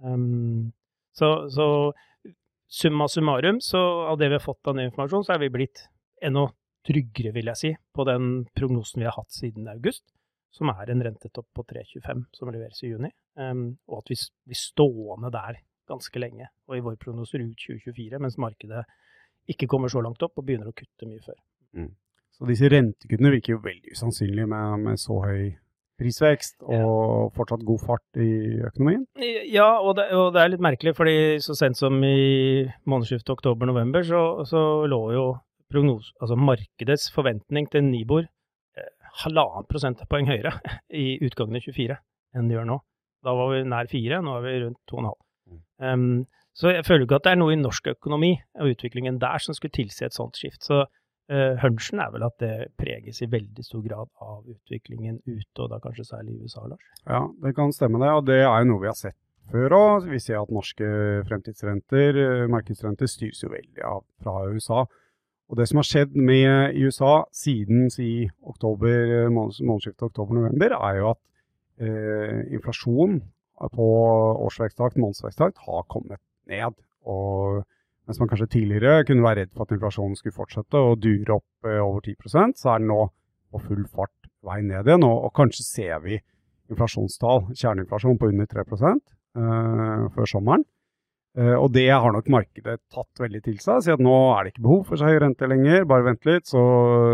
Um, 0.02 0.74
så, 1.14 1.50
så 1.50 1.68
summa 2.68 3.08
summarum, 3.08 3.62
så 3.62 3.82
av 4.12 4.18
det 4.18 4.30
vi 4.32 4.38
har 4.38 4.44
fått 4.44 4.68
av 4.68 4.78
ny 4.78 4.88
informasjon, 4.90 5.26
så 5.26 5.36
er 5.36 5.46
vi 5.46 5.54
blitt 5.54 5.88
enda 6.22 6.48
tryggere, 6.88 7.34
vil 7.36 7.50
jeg 7.52 7.60
si, 7.60 7.72
på 7.94 8.06
den 8.08 8.46
prognosen 8.56 9.02
vi 9.02 9.10
har 9.10 9.18
hatt 9.18 9.34
siden 9.34 9.68
august 9.72 10.06
som 10.58 10.72
er 10.72 10.90
en 10.90 11.04
rentetopp 11.06 11.48
på 11.56 11.66
3,25 11.70 12.24
som 12.34 12.52
leveres 12.54 12.80
i 12.84 12.92
juni, 12.92 13.12
um, 13.40 13.70
og 13.90 14.02
at 14.02 14.14
vi 14.14 14.18
blir 14.48 14.60
stående 14.60 15.32
der 15.34 15.60
ganske 15.88 16.20
lenge, 16.20 16.50
og 16.68 16.78
i 16.78 16.84
vår 16.84 16.98
prognoser 17.02 17.44
ut 17.44 17.60
2024, 17.62 18.20
mens 18.24 18.40
markedet 18.42 18.84
ikke 19.48 19.70
kommer 19.70 19.92
så 19.92 20.04
langt 20.04 20.24
opp 20.26 20.38
og 20.38 20.46
begynner 20.48 20.72
å 20.72 20.76
kutte 20.76 21.08
mye 21.08 21.24
før. 21.24 21.38
Mm. 21.78 21.94
Så 22.38 22.50
disse 22.50 22.70
rentekuttene 22.70 23.32
virker 23.34 23.56
jo 23.56 23.64
veldig 23.64 23.96
usannsynlige 23.96 24.50
med, 24.52 24.84
med 24.86 25.02
så 25.02 25.18
høy 25.24 25.56
prisvekst 25.98 26.60
og 26.62 26.76
ja. 26.76 26.90
fortsatt 27.34 27.64
god 27.66 27.82
fart 27.82 28.20
i 28.22 28.30
økonomien? 28.68 29.08
Ja, 29.50 29.80
og 29.82 29.96
det, 29.98 30.12
og 30.14 30.36
det, 30.36 30.44
er 30.44 30.52
litt 30.54 30.62
merkelig, 30.62 30.94
fordi 31.00 31.18
så 31.42 31.56
sent 31.58 31.80
som 31.80 31.98
i 32.06 32.68
månedsskiftet 32.86 33.34
oktober-november, 33.34 34.06
så, 34.06 34.24
så, 34.46 34.62
lå 34.86 35.02
jo 35.16 35.24
prognos, 35.74 36.12
altså 36.22 36.38
markedets 36.38 37.10
forventning 37.16 37.66
til 37.74 37.88
Nibor 37.88 38.28
halvannen 39.24 39.68
prosentpoeng 39.70 40.30
høyere 40.30 40.54
i 41.04 41.18
utgangen 41.26 41.60
av 41.60 41.66
24 41.66 41.98
enn 42.38 42.50
det 42.50 42.58
gjør 42.58 42.70
nå. 42.70 42.82
Da 43.26 43.34
var 43.34 43.54
vi 43.54 43.62
nær 43.68 43.90
fire, 43.90 44.20
nå 44.24 44.36
er 44.38 44.44
vi 44.46 44.58
rundt 44.64 44.82
to 44.90 44.98
og 44.98 45.02
en 45.02 45.10
halv. 45.10 45.22
Um, 45.82 46.04
så 46.58 46.72
jeg 46.74 46.86
føler 46.88 47.06
ikke 47.06 47.20
at 47.20 47.28
det 47.28 47.36
er 47.36 47.38
noe 47.38 47.54
i 47.54 47.60
norsk 47.60 47.92
økonomi 47.92 48.32
og 48.58 48.72
utviklingen 48.74 49.20
der 49.22 49.44
som 49.44 49.54
skulle 49.54 49.76
tilsi 49.76 50.08
et 50.08 50.16
sånt 50.16 50.40
skift. 50.40 50.64
Så 50.66 50.80
uh, 50.88 51.54
hunchen 51.62 52.02
er 52.02 52.10
vel 52.16 52.26
at 52.26 52.38
det 52.42 52.72
preges 52.82 53.22
i 53.22 53.30
veldig 53.30 53.66
stor 53.66 53.84
grad 53.86 54.10
av 54.26 54.42
utviklingen 54.42 55.20
ute, 55.28 55.58
og 55.62 55.70
da 55.70 55.78
kanskje 55.84 56.08
særlig 56.10 56.34
i 56.34 56.48
USA, 56.48 56.66
Lars? 56.66 56.90
Ja, 57.06 57.22
det 57.46 57.54
kan 57.60 57.74
stemme 57.76 58.02
det, 58.02 58.10
og 58.10 58.26
det 58.30 58.42
er 58.42 58.50
jo 58.50 58.72
noe 58.72 58.82
vi 58.82 58.90
har 58.90 58.98
sett 58.98 59.20
før 59.52 59.76
òg. 59.78 60.08
Vi 60.10 60.20
ser 60.24 60.42
at 60.42 60.54
norske 60.54 60.88
fremtidsrenter, 61.30 62.22
eh, 62.24 62.48
markedsrenter, 62.52 63.10
styres 63.12 63.44
jo 63.46 63.54
veldig 63.54 63.86
av 63.86 64.02
fra 64.24 64.40
USA. 64.50 64.84
Og 65.48 65.60
det 65.62 65.70
som 65.70 65.80
har 65.80 65.88
skjedd 65.88 66.18
med 66.20 66.76
USA 66.76 67.22
siden 67.32 67.88
si 67.94 68.28
oktober, 68.44 69.30
månedsskiftet 69.32 70.10
oktober-november, 70.10 70.76
er 70.76 71.00
jo 71.00 71.12
at 71.14 71.22
eh, 71.80 72.42
inflasjon 72.58 73.22
på 73.78 73.88
årsverkstakt, 74.44 75.00
månedsverkstakt, 75.00 75.62
har 75.70 75.86
kommet 75.94 76.20
ned. 76.50 76.78
Og 77.08 77.64
mens 78.08 78.22
man 78.22 78.30
kanskje 78.32 78.50
tidligere 78.56 79.04
kunne 79.08 79.26
være 79.26 79.44
redd 79.44 79.54
for 79.54 79.68
at 79.68 79.76
inflasjonen 79.76 80.16
skulle 80.16 80.36
fortsette 80.36 80.80
å 80.80 80.96
dure 80.96 81.40
opp 81.40 81.68
eh, 81.68 81.82
over 81.84 82.00
10% 82.06 82.60
så 82.60 82.74
er 82.74 82.84
den 82.84 82.92
nå 82.94 83.02
på 83.52 83.62
full 83.66 83.84
fart 83.92 84.32
vei 84.48 84.62
ned 84.64 84.88
igjen. 84.88 85.04
Og, 85.08 85.28
og 85.28 85.36
kanskje 85.36 85.66
ser 85.68 86.00
vi 86.06 86.22
inflasjonstall, 86.72 87.50
kjerneinflasjon, 87.56 88.18
på 88.20 88.32
under 88.32 88.48
3 88.52 88.64
eh, 88.64 90.08
før 90.16 90.32
sommeren. 90.32 90.64
Eh, 91.38 91.54
og 91.54 91.70
det 91.76 91.90
har 91.92 92.16
nok 92.16 92.32
markedet 92.32 92.80
tatt 92.94 93.22
veldig 93.24 93.44
til 93.46 93.60
seg. 93.64 93.84
Si 93.84 93.94
at 93.94 94.04
nå 94.04 94.16
er 94.38 94.48
det 94.48 94.56
ikke 94.56 94.66
behov 94.70 94.88
for 94.88 95.00
så 95.00 95.12
høy 95.12 95.20
rente 95.24 95.52
lenger, 95.52 95.84
bare 95.92 96.08
vent 96.08 96.28
litt. 96.28 96.48
Så 96.48 96.64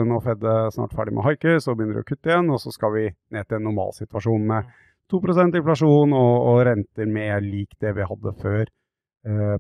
nå 0.06 0.22
er 0.22 0.26
Fed 0.30 0.48
snart 0.78 0.94
ferdig 0.94 1.18
med 1.18 1.26
haiket, 1.26 1.66
så 1.66 1.74
begynner 1.74 2.00
de 2.00 2.06
å 2.06 2.10
kutte 2.12 2.32
igjen. 2.32 2.54
Og 2.54 2.62
så 2.62 2.74
skal 2.76 2.94
vi 2.96 3.10
ned 3.34 3.50
til 3.50 3.60
en 3.60 3.68
normalsituasjon 3.72 4.46
med 4.54 4.70
2 5.12 5.20
inflasjon 5.60 6.14
og, 6.16 6.36
og, 6.48 6.62
renter 6.70 7.10
mer 7.10 7.42
lik 7.44 7.76
det 7.82 7.92
vi 7.98 8.06
hadde 8.08 8.38
før 8.40 8.70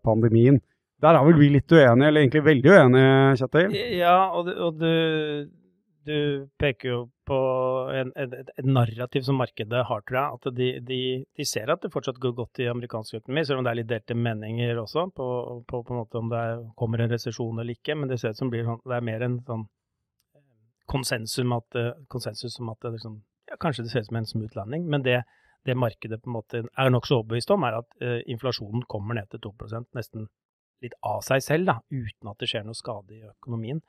pandemien. 0.03 0.61
Der 1.03 1.17
er 1.17 1.25
vel 1.27 1.35
vi 1.39 1.49
litt 1.51 1.71
uenige, 1.71 2.07
eller 2.07 2.21
egentlig 2.21 2.43
veldig 2.45 2.71
uenige, 2.71 3.35
Kjetil? 3.41 3.75
Ja, 3.97 4.15
og, 4.31 4.47
du, 4.47 4.53
og 4.63 4.77
du, 4.79 4.91
du 6.07 6.17
peker 6.59 6.89
jo 6.89 6.99
på 7.27 7.39
et, 7.91 8.11
et, 8.23 8.65
narrativ 8.67 9.25
som 9.27 9.39
markedet 9.39 9.83
har, 9.89 10.03
tror 10.07 10.19
jeg. 10.19 10.37
At 10.37 10.57
de, 10.57 10.69
de, 10.87 10.99
de, 11.25 11.47
ser 11.47 11.71
at 11.71 11.83
det 11.83 11.91
fortsatt 11.91 12.21
går 12.23 12.35
godt 12.37 12.63
i 12.63 12.69
amerikansk 12.71 13.19
økonomi, 13.19 13.43
selv 13.47 13.59
om 13.59 13.67
det 13.67 13.73
er 13.73 13.79
litt 13.81 13.91
delte 13.91 14.17
meninger 14.19 14.79
også 14.79 15.09
på, 15.15 15.27
på, 15.67 15.83
på 15.83 15.95
en 15.95 16.01
måte 16.01 16.19
om 16.21 16.31
det 16.31 16.41
er, 16.47 16.65
kommer 16.79 17.03
en 17.03 17.11
resesjon 17.11 17.59
eller 17.59 17.75
ikke. 17.75 17.97
Men 17.99 18.11
det 18.11 18.21
ser 18.21 18.35
ut 18.35 18.39
som 18.39 18.51
blir, 18.53 18.63
sånn, 18.67 18.81
det 18.87 18.97
er 18.99 19.07
mer 19.11 19.27
en 19.27 19.39
sånn 19.47 19.67
eh, 20.35 20.43
konsensus 20.91 21.43
om 21.43 21.55
at, 21.59 21.79
konsensus 22.11 22.59
om 22.63 22.71
at 22.71 22.79
det 22.83 22.95
liksom, 22.97 23.21
ja, 23.51 23.59
kanskje 23.59 23.87
det 23.87 23.95
ser 23.95 24.07
ut 24.07 24.11
som 24.11 24.23
en 24.23 24.33
smooth 24.35 24.59
landing. 24.59 24.87
Men 24.91 25.03
det, 25.03 25.21
det 25.67 25.75
markedet 25.79 26.19
på 26.21 26.29
en 26.29 26.37
måte 26.37 26.63
er 26.65 26.91
nokså 26.91 27.21
overbevist 27.21 27.51
om, 27.55 27.63
er 27.63 27.79
at 27.79 27.99
uh, 28.03 28.19
inflasjonen 28.31 28.83
kommer 28.91 29.15
ned 29.17 29.29
til 29.31 29.41
2% 29.45 29.95
nesten 29.97 30.27
litt 30.83 30.95
av 31.07 31.21
seg 31.25 31.43
selv, 31.43 31.69
da, 31.69 31.77
uten 31.93 32.31
at 32.31 32.41
det 32.41 32.49
skjer 32.51 32.65
noe 32.67 32.77
skade 32.77 33.15
i 33.15 33.23
økonomien. 33.27 33.79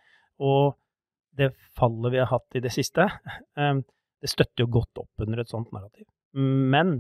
Og 0.45 0.75
det 1.39 1.51
fallet 1.79 2.15
vi 2.15 2.21
har 2.23 2.31
hatt 2.31 2.59
i 2.59 2.63
det 2.65 2.73
siste, 2.75 3.09
eh, 3.61 3.81
det 4.23 4.31
støtter 4.31 4.65
jo 4.65 4.73
godt 4.79 5.03
opp 5.03 5.27
under 5.27 5.43
et 5.43 5.51
sånt 5.51 5.73
narrativ. 5.75 6.07
Men 6.35 6.97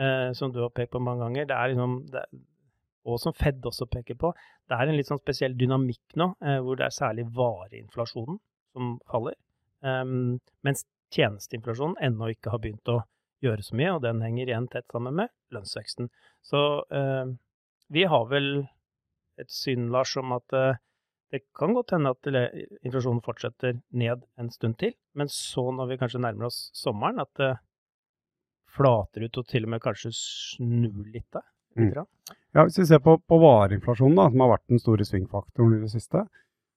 eh, 0.00 0.30
som 0.36 0.52
du 0.52 0.62
har 0.64 0.72
pekt 0.74 0.94
på 0.96 1.02
mange 1.04 1.26
ganger, 1.26 1.48
det 1.48 1.56
er 1.56 1.72
liksom 1.72 1.98
det, 2.12 2.24
og 3.08 3.20
som 3.22 3.36
Fed 3.36 3.64
også 3.64 3.86
peker 3.88 4.18
på, 4.20 4.32
det 4.68 4.76
er 4.76 4.90
en 4.90 4.98
litt 4.98 5.08
sånn 5.08 5.20
spesiell 5.22 5.54
dynamikk 5.56 6.18
nå, 6.20 6.32
eh, 6.44 6.58
hvor 6.64 6.80
det 6.80 6.88
er 6.88 6.96
særlig 6.96 7.28
vareinflasjonen 7.36 8.40
som 8.74 8.96
faller, 9.10 9.36
mens 10.66 10.80
tjenesteinflasjonen 11.14 11.94
ennå 12.02 12.32
ikke 12.32 12.50
har 12.50 12.60
begynt 12.60 12.90
å 12.90 12.96
gjøre 13.44 13.64
så 13.64 13.78
mye, 13.78 13.94
og 13.94 14.02
den 14.04 14.22
henger 14.24 14.50
igjen 14.50 14.68
tett 14.72 14.88
sammen 14.92 15.16
med 15.20 15.32
lønnsveksten. 15.54 16.10
Så 16.44 16.60
vi 17.88 18.04
har 18.10 18.26
vel 18.30 18.48
et 19.38 19.50
syn, 19.54 19.88
Lars, 19.94 20.16
om 20.18 20.34
at 20.36 20.56
det 21.32 21.42
kan 21.56 21.74
godt 21.76 21.92
hende 21.94 22.10
at 22.14 22.28
inflasjonen 22.82 23.22
fortsetter 23.24 23.78
ned 23.94 24.24
en 24.40 24.50
stund 24.50 24.78
til, 24.80 24.94
men 25.14 25.30
så 25.32 25.68
når 25.76 25.92
vi 25.92 25.98
kanskje 26.00 26.22
nærmer 26.24 26.48
oss 26.48 26.68
sommeren, 26.76 27.20
at 27.22 27.30
det 27.38 27.52
flater 28.78 29.26
ut 29.26 29.40
og 29.40 29.48
til 29.48 29.66
og 29.66 29.74
med 29.74 29.82
kanskje 29.84 30.12
snur 30.16 31.06
litt 31.12 31.28
der. 31.34 31.46
Mm. 31.78 31.92
Ja, 32.56 32.64
Hvis 32.64 32.80
vi 32.80 32.88
ser 32.88 33.00
på, 33.04 33.18
på 33.20 33.38
vareinflasjonen, 33.40 34.16
da, 34.18 34.28
som 34.32 34.42
har 34.44 34.52
vært 34.56 34.72
den 34.72 34.82
store 34.82 35.06
svingfaktoren 35.06 35.76
i 35.76 35.82
det 35.84 35.92
siste, 35.92 36.24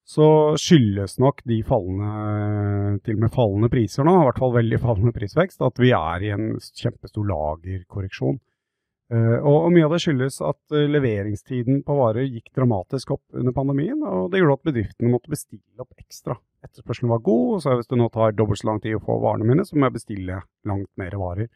så 0.08 0.28
skyldes 0.60 1.20
nok 1.22 1.44
de 1.48 1.62
fallende, 1.64 3.00
til 3.06 3.18
og 3.20 3.26
med 3.26 3.34
fallende 3.36 3.70
priser 3.72 4.08
nå, 4.08 4.16
i 4.18 4.28
hvert 4.28 4.40
fall 4.42 4.56
veldig 4.56 4.80
fallende 4.82 5.14
prisvekst, 5.16 5.62
at 5.64 5.82
vi 5.82 5.94
er 5.96 6.26
i 6.26 6.32
en 6.36 6.48
kjempestor 6.60 7.28
lagerkorreksjon. 7.30 8.40
Uh, 9.12 9.44
og, 9.44 9.56
og, 9.66 9.72
Mye 9.76 9.84
av 9.84 9.92
det 9.92 10.00
skyldes 10.06 10.38
at 10.48 10.60
uh, 10.72 10.86
leveringstiden 10.88 11.82
på 11.84 11.96
varer 11.98 12.30
gikk 12.30 12.48
dramatisk 12.56 13.12
opp 13.18 13.36
under 13.36 13.52
pandemien. 13.56 14.00
og 14.08 14.30
Det 14.32 14.40
gjorde 14.40 14.56
at 14.56 14.70
bedriftene 14.70 15.12
måtte 15.12 15.34
bestille 15.34 15.84
opp 15.84 15.92
ekstra. 16.00 16.38
Etterspørselen 16.64 17.12
var 17.12 17.24
god, 17.26 17.58
så 17.60 17.76
hvis 17.76 17.92
det 17.92 18.00
nå 18.00 18.08
tar 18.14 18.38
dobbelt 18.38 18.62
så 18.62 18.70
lang 18.70 18.80
tid 18.80 18.96
å 18.96 19.04
få 19.04 19.18
varene 19.20 19.50
mine, 19.50 19.66
så 19.68 19.76
må 19.76 19.90
jeg 19.90 19.98
bestille 19.98 20.40
langt 20.70 20.92
mer 21.02 21.18
varer. 21.20 21.52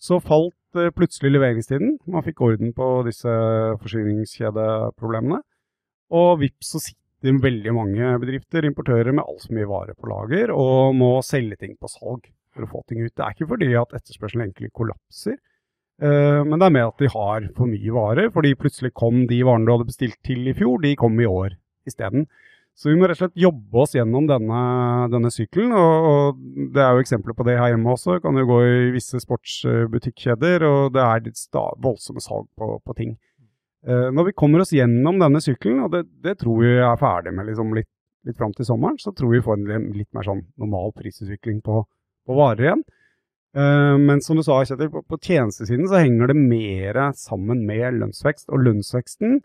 Så 0.00 0.20
falt 0.20 0.76
uh, 0.76 0.90
plutselig 0.92 1.32
leveringstiden. 1.38 1.96
Man 2.12 2.26
fikk 2.26 2.44
orden 2.44 2.76
på 2.76 2.90
disse 3.08 3.32
forsyningskjedeproblemene. 3.80 5.40
Og 6.20 6.30
vips 6.42 6.74
så 6.74 6.82
sitter 6.84 6.99
veldig 7.20 7.72
mange 7.76 8.14
bedrifter, 8.22 8.64
importører, 8.64 9.12
med 9.12 9.26
altfor 9.26 9.56
mye 9.56 9.68
varer 9.68 9.96
på 9.98 10.08
lager 10.10 10.54
og 10.54 10.96
må 10.96 11.12
selge 11.26 11.60
ting 11.60 11.76
på 11.76 11.90
salg 11.92 12.30
for 12.50 12.66
å 12.66 12.70
få 12.70 12.82
ting 12.88 13.04
ut. 13.04 13.12
Det 13.12 13.24
er 13.24 13.36
ikke 13.36 13.50
fordi 13.52 13.70
at 13.78 13.96
etterspørselen 14.00 14.48
egentlig 14.48 14.72
kollapser 14.74 15.36
Eh, 16.00 16.42
men 16.48 16.56
det 16.56 16.66
er 16.66 16.72
med 16.72 16.86
at 16.88 17.02
de 17.02 17.10
har 17.12 17.48
for 17.56 17.68
mye 17.68 17.92
varer, 17.92 18.30
fordi 18.32 18.54
plutselig 18.58 18.94
kom 18.96 19.26
de 19.28 19.42
varene 19.44 19.68
du 19.68 19.74
hadde 19.74 19.90
bestilt 19.90 20.16
til 20.24 20.48
i 20.48 20.56
fjor, 20.56 20.80
de 20.80 20.94
kom 20.96 21.18
i 21.20 21.28
år 21.28 21.58
isteden. 21.88 22.24
Så 22.78 22.88
vi 22.88 22.96
må 22.96 23.04
rett 23.04 23.18
og 23.18 23.26
slett 23.26 23.42
jobbe 23.42 23.82
oss 23.82 23.92
gjennom 23.92 24.24
denne, 24.30 24.60
denne 25.12 25.28
sykkelen. 25.34 25.74
Og, 25.76 26.06
og, 26.10 26.38
det 26.72 26.80
er 26.80 26.94
jo 26.94 27.02
eksempler 27.04 27.36
på 27.36 27.44
det 27.44 27.58
her 27.58 27.74
hjemme 27.74 27.92
også. 27.92 28.14
Det 28.16 28.24
kan 28.24 28.38
jo 28.40 28.46
gå 28.48 28.60
i 28.64 28.78
visse 28.94 29.20
sportsbutikkjeder, 29.20 30.64
og 30.64 30.94
det 30.94 31.02
er 31.04 31.26
voldsomme 31.84 32.24
salg 32.24 32.48
på, 32.56 32.78
på 32.80 32.96
ting. 32.96 33.18
Eh, 33.86 34.08
når 34.12 34.28
vi 34.28 34.36
kommer 34.36 34.60
oss 34.60 34.74
gjennom 34.76 35.20
denne 35.20 35.40
sykkelen, 35.40 35.84
og 35.86 35.94
det, 35.94 36.04
det 36.24 36.36
tror 36.42 36.60
vi 36.60 36.72
er 36.76 37.00
ferdig 37.00 37.32
med 37.36 37.48
liksom 37.48 37.72
litt, 37.76 37.88
litt 38.28 38.36
fram 38.36 38.52
til 38.56 38.68
sommeren, 38.68 38.98
så 39.00 39.14
tror 39.16 39.32
vi 39.32 39.44
får 39.44 39.56
en 39.56 39.92
litt 39.96 40.10
mer 40.16 40.26
sånn 40.26 40.42
normal 40.60 40.92
prisutvikling 40.98 41.62
på, 41.64 41.84
på 42.28 42.36
varer 42.36 42.66
igjen. 42.66 42.82
Uh, 43.56 43.96
men 43.98 44.20
som 44.22 44.38
du 44.38 44.44
sa, 44.46 44.60
Kjetil, 44.62 44.92
på, 44.92 45.00
på 45.10 45.16
tjenestesiden 45.24 45.88
så 45.90 45.98
henger 45.98 46.30
det 46.30 46.36
mer 46.38 47.00
sammen 47.18 47.64
med 47.66 47.96
lønnsvekst. 47.96 48.46
Og 48.52 48.62
lønnsveksten, 48.68 49.40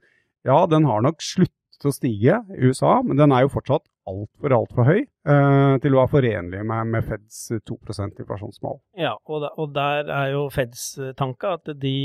ja, 0.45 0.59
den 0.69 0.85
har 0.85 1.01
nok 1.01 1.23
sluttet 1.75 1.91
å 1.91 1.95
stige 1.95 2.39
i 2.55 2.69
USA, 2.69 3.01
men 3.03 3.19
den 3.19 3.33
er 3.33 3.45
jo 3.45 3.51
fortsatt 3.53 3.85
altfor, 4.05 4.53
altfor 4.53 4.85
høy 4.85 4.99
eh, 5.01 5.75
til 5.81 5.95
å 5.95 5.99
være 6.01 6.11
forenlig 6.11 6.61
med, 6.67 6.91
med 6.93 7.07
Feds 7.07 7.39
2% 7.65 8.21
inflasjonsmål. 8.21 8.79
Ja, 9.01 9.15
og, 9.25 9.41
da, 9.41 9.51
og, 9.57 9.73
der 9.75 10.11
er 10.13 10.31
jo 10.35 10.45
Feds 10.53 10.85
tanke 11.17 11.55
at 11.57 11.71
de 11.81 11.95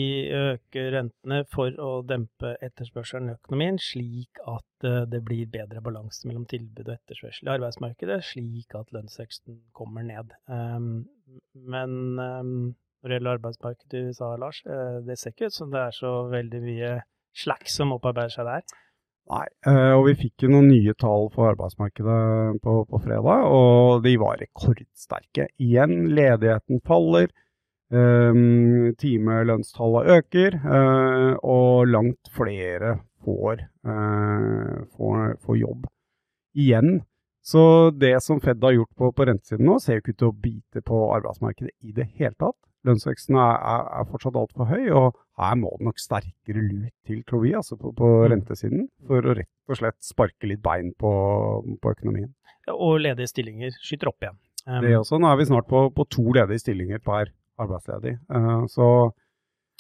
øker 0.41 0.91
rentene 0.97 1.43
for 1.53 1.77
å 1.77 2.01
dempe 2.07 2.55
etterspørselen 2.65 3.31
i 3.31 3.37
økonomien, 3.37 3.79
slik 3.81 4.41
at 4.47 4.89
uh, 4.89 5.05
det 5.11 5.23
blir 5.27 5.51
bedre 5.53 5.83
balanse 5.85 6.29
mellom 6.29 6.47
tilbud 6.51 6.87
og 6.87 6.97
etterspørsel 6.97 7.51
i 7.51 7.55
arbeidsmarkedet, 7.59 8.21
slik 8.33 8.77
at 8.79 8.93
lønnsveksten 8.97 9.61
kommer 9.77 10.07
ned. 10.09 10.33
Um, 10.49 11.05
men 11.53 11.97
um, 12.17 12.55
når 13.01 13.09
det 13.09 13.17
gjelder 13.19 13.37
arbeidsmarkedet 13.39 13.97
i 14.01 14.09
USA, 14.09 14.35
Lars, 14.41 14.65
det 15.07 15.17
ser 15.17 15.33
ikke 15.33 15.49
ut 15.49 15.57
som 15.57 15.71
det 15.73 15.81
er 15.87 15.95
så 15.97 16.11
veldig 16.33 16.61
mye 16.65 16.91
slack 17.37 17.69
som 17.71 17.95
opparbeider 17.95 18.35
seg 18.35 18.49
der. 18.49 18.81
Nei, 19.31 19.47
eh, 19.71 19.93
og 19.95 20.09
vi 20.09 20.17
fikk 20.25 20.45
jo 20.45 20.49
noen 20.51 20.73
nye 20.73 20.93
tall 20.99 21.29
for 21.31 21.53
arbeidsmarkedet 21.53 22.63
på, 22.65 22.73
på 22.91 23.01
fredag, 23.05 23.45
og 23.47 24.01
de 24.03 24.17
var 24.19 24.41
rekordsterke. 24.41 25.47
Igjen, 25.63 26.09
ledigheten 26.17 26.81
faller, 26.87 27.31
um, 27.95 28.91
timelønnstallet 28.99 30.11
øker, 30.17 30.57
uh, 30.65 31.37
og 31.47 31.87
langt 31.93 32.33
flere 32.35 32.97
får, 33.23 33.63
uh, 33.87 34.83
får, 34.97 35.23
får, 35.45 35.61
jobb. 35.61 35.87
Igjen. 36.59 36.99
Så 37.47 37.63
det 37.95 38.17
som 38.25 38.43
Fed 38.43 38.67
har 38.67 38.75
gjort 38.75 38.97
på, 38.99 39.13
på 39.15 39.29
rentesiden 39.31 39.71
nå, 39.71 39.79
ser 39.79 40.01
jo 40.01 40.03
ikke 40.03 40.17
ut 40.17 40.21
til 40.25 40.33
å 40.33 40.41
bite 40.49 40.83
på 40.91 41.05
arbeidsmarkedet 41.15 41.71
i 41.87 41.95
det 41.95 42.11
hele 42.19 42.35
tatt 42.35 42.59
lønnsveksten 42.89 43.37
er, 43.37 43.57
er, 43.73 43.87
er 44.01 44.09
fortsatt 44.11 44.39
altfor 44.41 44.69
høy, 44.71 44.91
og 44.97 45.19
her 45.41 45.57
må 45.61 45.73
det 45.77 45.89
nok 45.89 46.01
sterkere 46.01 46.63
lut 46.65 46.93
til, 47.09 47.23
tror 47.29 47.45
vi, 47.45 47.55
altså 47.57 47.79
på, 47.81 47.93
på 47.97 48.11
mm. 48.11 48.27
rentesiden, 48.35 48.87
for 49.09 49.25
å 49.25 49.37
rett 49.37 49.51
og 49.71 49.81
slett 49.81 49.99
sparke 50.05 50.51
litt 50.51 50.63
bein 50.65 50.93
på, 51.01 51.11
på 51.81 51.95
økonomien. 51.97 52.31
Og 52.71 53.01
ledige 53.05 53.31
stillinger 53.31 53.75
skyter 53.81 54.13
opp 54.13 54.25
igjen. 54.25 54.39
Um, 54.67 54.81
det 54.85 54.95
også. 54.99 55.19
Nå 55.21 55.31
er 55.31 55.41
vi 55.41 55.49
snart 55.49 55.69
på, 55.71 55.87
på 55.97 56.07
to 56.13 56.27
ledige 56.37 56.63
stillinger 56.63 57.03
per 57.05 57.33
arbeidsledig. 57.61 58.17
Uh, 58.33 58.65
så 58.71 58.87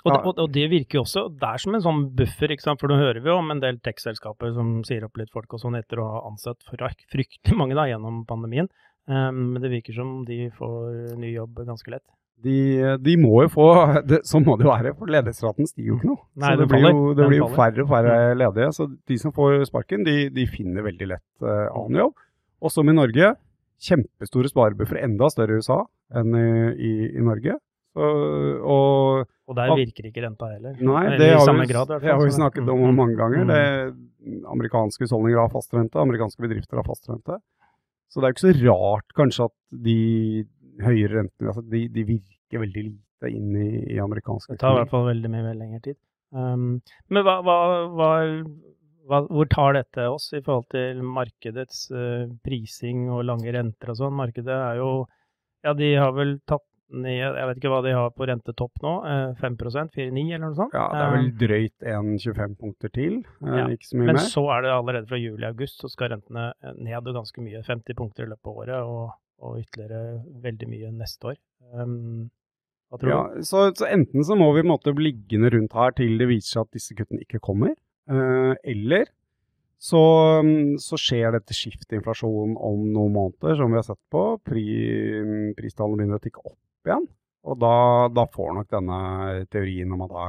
og, 0.00 0.08
det, 0.14 0.20
og, 0.32 0.46
det, 0.48 0.62
virker 0.72 0.96
jo 0.96 1.02
også 1.04 1.26
det 1.36 1.44
er 1.44 1.60
som 1.60 1.74
en 1.76 1.82
sånn 1.84 2.06
buffer, 2.16 2.54
ikke 2.54 2.64
sant? 2.64 2.80
for 2.80 2.88
nå 2.88 2.96
hører 2.96 3.20
vi 3.20 3.28
jo 3.28 3.36
om 3.36 3.50
en 3.52 3.60
del 3.60 3.76
tech-selskaper 3.84 4.54
som 4.56 4.78
sier 4.88 5.04
opp 5.04 5.20
litt 5.20 5.32
folk 5.34 5.52
og 5.52 5.60
sånn 5.60 5.76
etter 5.76 6.00
å 6.00 6.06
ha 6.08 6.22
ansatt 6.30 6.64
fryktelig 6.64 7.58
mange 7.58 7.76
da, 7.76 7.84
gjennom 7.90 8.22
pandemien. 8.28 8.70
Um, 9.10 9.52
men 9.52 9.60
det 9.60 9.72
virker 9.74 9.96
som 9.96 10.22
de 10.28 10.46
får 10.56 11.18
ny 11.20 11.34
jobb 11.34 11.60
ganske 11.68 11.92
lett 11.92 12.06
de, 12.44 12.96
de, 13.02 13.14
må 13.20 13.42
jo 13.44 13.50
få 13.52 13.66
det, 14.08 14.22
Sånn 14.28 14.44
må 14.46 14.56
det 14.58 14.66
jo 14.66 14.72
være, 14.72 14.94
for 14.98 15.12
ledighetsraten 15.12 15.68
stiger 15.68 15.92
jo 15.92 15.98
ikke 15.98 16.10
noe. 16.12 16.22
Nei, 16.40 16.52
så 16.54 16.62
det, 16.62 16.68
blir 16.72 16.84
jo, 16.86 17.04
det 17.18 17.28
blir 17.30 17.42
jo, 17.42 17.48
færre 17.56 17.84
og 17.84 17.92
færre 17.92 18.18
ledige. 18.38 18.72
Så 18.76 18.88
de 18.88 19.18
som 19.20 19.34
får 19.36 19.64
sparken, 19.68 20.04
de, 20.06 20.16
de 20.34 20.46
finner 20.50 20.86
veldig 20.86 21.10
lett 21.14 21.46
uh, 21.46 21.68
annen 21.68 22.02
jobb. 22.04 22.26
Og 22.60 22.74
som 22.74 22.88
i 22.90 22.96
Norge, 22.96 23.32
kjempestore 23.80 24.52
sparebuffere, 24.52 25.02
enda 25.06 25.30
større 25.32 25.56
i 25.56 25.64
USA 25.64 25.82
enn 26.20 26.36
i, 26.36 26.46
i, 26.76 26.94
i 27.16 27.24
Norge. 27.24 27.56
Så, 27.90 28.06
og, 28.62 29.24
og, 29.50 29.54
der 29.58 29.72
virker 29.74 30.06
ikke 30.06 30.22
renta 30.22 30.46
heller? 30.52 30.76
Nei, 30.78 31.06
det 31.18 31.32
har, 31.34 31.48
vi, 31.58 31.66
grad, 31.72 31.90
det 31.90 32.06
har 32.06 32.20
vi 32.22 32.34
snakket 32.36 32.68
om 32.70 32.84
mm. 32.84 32.92
mange 32.94 33.16
ganger. 33.18 33.42
Mm. 33.42 33.50
Det, 33.50 34.42
amerikanske 34.52 35.06
husholdninger 35.06 35.40
har 35.40 35.50
fastrente, 35.52 35.98
amerikanske 35.98 36.44
bedrifter 36.44 36.78
har 36.78 36.86
fastrente. 36.86 37.40
Så 38.10 38.20
det 38.20 38.26
er 38.26 38.32
jo 38.32 38.36
ikke 38.36 38.46
så 38.46 38.54
rart 38.66 39.14
kanskje 39.18 39.46
at 39.46 39.56
de 39.86 39.98
høyere 40.84 41.20
rentene 41.20 41.52
altså 41.52 41.64
de, 41.66 41.84
de, 41.92 42.06
virker 42.08 42.64
veldig 42.64 42.86
lite 42.88 43.30
inn 43.30 43.52
i, 43.56 43.68
i 43.94 44.00
amerikansk 44.02 44.48
økonomi. 44.48 44.58
Det 44.58 44.64
tar 44.64 44.76
i 44.76 44.80
hvert 44.80 44.94
fall 44.94 45.06
veldig 45.10 45.32
mye 45.34 45.54
lengre 45.58 45.82
tid. 45.90 45.98
Um, 46.30 46.66
men 47.10 47.26
hva, 47.26 47.40
hva, 47.42 47.60
hva, 49.10 49.20
hvor 49.26 49.48
tar 49.50 49.74
dette 49.74 50.06
oss 50.06 50.28
i 50.36 50.42
forhold 50.44 50.68
til 50.70 51.00
markedets 51.02 51.88
uh, 51.90 52.28
prising 52.46 53.08
og 53.10 53.24
lange 53.26 53.50
renter 53.54 53.92
og 53.92 53.98
sånn? 53.98 54.18
Markedet 54.18 54.54
er 54.54 54.82
jo 54.82 54.90
Ja, 55.66 55.74
de 55.76 55.88
har 55.98 56.14
vel 56.16 56.38
tatt 56.48 56.64
ned 56.90 57.18
Jeg 57.18 57.48
vet 57.48 57.58
ikke 57.60 57.70
hva 57.70 57.80
de 57.84 57.94
har 57.94 58.14
på 58.14 58.26
rentetopp 58.30 58.80
nå, 58.82 58.92
5% 59.38 59.92
4,9 59.96 60.22
eller 60.22 60.44
noe 60.46 60.58
sånt? 60.58 60.74
Ja, 60.74 60.86
det 60.94 61.02
er 61.02 61.12
vel 61.16 61.26
um, 61.26 61.34
drøyt 61.42 61.88
1,25 61.94 62.56
punkter 62.62 62.94
til, 62.94 63.18
uh, 63.42 63.56
ja, 63.58 63.66
ikke 63.74 63.90
så 63.90 63.98
mye 63.98 64.06
men 64.06 64.14
mer. 64.14 64.20
Men 64.20 64.32
så 64.36 64.44
er 64.54 64.64
det 64.64 64.72
allerede 64.76 65.10
fra 65.10 65.20
juli-august 65.20 65.82
så 65.82 65.90
skal 65.90 66.14
rentene 66.14 66.46
ned 66.78 67.10
ganske 67.18 67.44
mye, 67.44 67.62
50 67.66 67.98
punkter 67.98 68.26
i 68.26 68.32
løpet 68.32 68.50
av 68.50 68.62
året. 68.64 68.78
og 68.86 69.10
og 69.40 69.62
ytterligere 69.62 70.20
veldig 70.44 70.68
mye 70.70 70.90
neste 71.00 71.32
år. 71.32 71.38
Um, 71.74 72.28
ja? 73.06 73.20
Så, 73.46 73.70
så, 73.78 73.86
enten 73.86 74.26
så 74.26 74.36
må 74.38 74.50
vi 74.56 74.66
måtte 74.66 74.94
bli 74.96 75.12
liggende 75.12 75.52
rundt 75.54 75.76
her 75.78 75.94
til 75.96 76.18
det 76.20 76.28
viser 76.30 76.56
seg 76.56 76.66
at 76.66 76.78
disse 76.78 76.96
kuttene 76.98 77.24
ikke 77.24 77.42
kommer, 77.44 77.74
uh, 78.10 78.54
eller 78.66 79.08
så, 79.80 80.00
så, 80.76 80.98
skjer 81.00 81.32
dette 81.32 81.56
skiftet 81.56 81.94
i 81.94 81.98
inflasjonen 82.00 82.58
om 82.60 82.82
noen 82.92 83.14
måneder, 83.14 83.54
som 83.56 83.72
vi 83.72 83.78
har 83.78 83.86
sett 83.86 84.00
på. 84.12 84.24
Pri, 84.44 84.64
pristallene 85.56 86.02
begynner 86.02 86.20
å 86.20 86.24
tikke 86.26 86.42
opp 86.44 86.90
igjen. 86.90 87.06
Og 87.48 87.56
da, 87.56 87.72
da, 88.12 88.26
får 88.28 88.50
nok 88.58 88.68
denne 88.74 88.98
teorien 89.48 89.94
om 89.96 90.04
at 90.04 90.12
da 90.12 90.26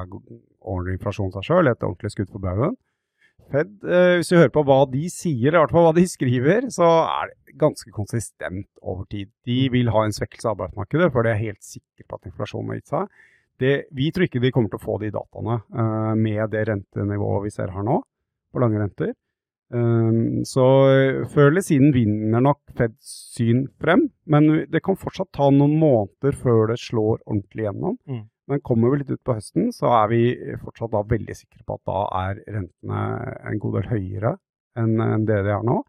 ordner 0.71 0.95
inflasjonen 0.95 1.33
seg 1.35 1.49
sjøl, 1.49 1.67
et 1.67 1.83
ordentlig 1.83 2.13
skudd 2.13 2.31
for 2.31 2.43
baugen. 2.43 2.77
Fed, 3.51 3.71
eh, 3.83 4.17
hvis 4.19 4.31
vi 4.31 4.39
hører 4.39 4.53
på 4.53 4.63
hva 4.67 4.79
de 4.89 5.03
sier, 5.11 5.49
eller 5.49 5.59
i 5.59 5.63
hvert 5.65 5.75
fall 5.75 5.87
hva 5.89 5.95
de 5.97 6.05
skriver, 6.09 6.67
så 6.73 6.87
er 7.03 7.31
det 7.31 7.57
ganske 7.61 7.91
konsistent 7.95 8.69
over 8.81 9.03
tid. 9.11 9.31
De 9.47 9.65
mm. 9.67 9.73
vil 9.75 9.91
ha 9.93 10.05
en 10.05 10.15
svekkelse 10.15 10.47
av 10.47 10.55
arbeidsmarkedet, 10.55 11.11
for 11.13 11.27
det 11.27 11.33
er 11.33 11.43
helt 11.43 11.61
sikre 11.65 12.07
på 12.07 12.19
at 12.19 12.31
inflasjonen 12.31 12.71
har 12.71 12.79
gitt 12.79 12.93
seg. 12.93 13.17
Det, 13.61 13.73
vi 13.93 14.07
tror 14.09 14.25
ikke 14.25 14.41
de 14.41 14.53
kommer 14.55 14.71
til 14.71 14.79
å 14.79 14.85
få 14.85 14.95
de 15.03 15.11
dataene 15.13 15.59
uh, 15.61 16.13
med 16.17 16.47
det 16.49 16.63
rentenivået 16.71 17.43
vi 17.45 17.51
ser 17.53 17.73
her 17.75 17.85
nå, 17.85 17.99
på 18.49 18.63
lange 18.63 18.79
renter. 18.81 19.11
Um, 19.71 20.41
så 20.47 20.65
før 21.31 21.51
eller 21.51 21.63
siden 21.63 21.93
vinner 21.95 22.41
nok 22.43 22.73
Feds 22.75 23.11
syn 23.37 23.67
frem, 23.79 24.09
men 24.27 24.65
det 24.71 24.81
kan 24.83 24.97
fortsatt 24.99 25.29
ta 25.37 25.51
noen 25.53 25.77
måneder 25.79 26.35
før 26.35 26.71
det 26.73 26.81
slår 26.81 27.21
ordentlig 27.21 27.67
gjennom. 27.69 27.99
Mm. 28.09 28.25
Men 28.49 28.61
kommer 28.65 28.91
vi 28.91 29.01
litt 29.01 29.11
ut 29.13 29.23
på 29.23 29.35
høsten, 29.37 29.69
så 29.75 29.91
er 30.01 30.07
vi 30.11 30.21
fortsatt 30.63 30.93
da 30.93 31.03
veldig 31.07 31.35
sikre 31.37 31.61
på 31.67 31.77
at 31.77 31.83
da 31.87 31.99
er 32.23 32.39
rentene 32.57 33.01
en 33.51 33.61
god 33.61 33.77
del 33.77 33.91
høyere 33.91 34.35
enn 34.79 35.25
det 35.27 35.41
de 35.45 35.53
er 35.53 35.67
nå. 35.67 35.81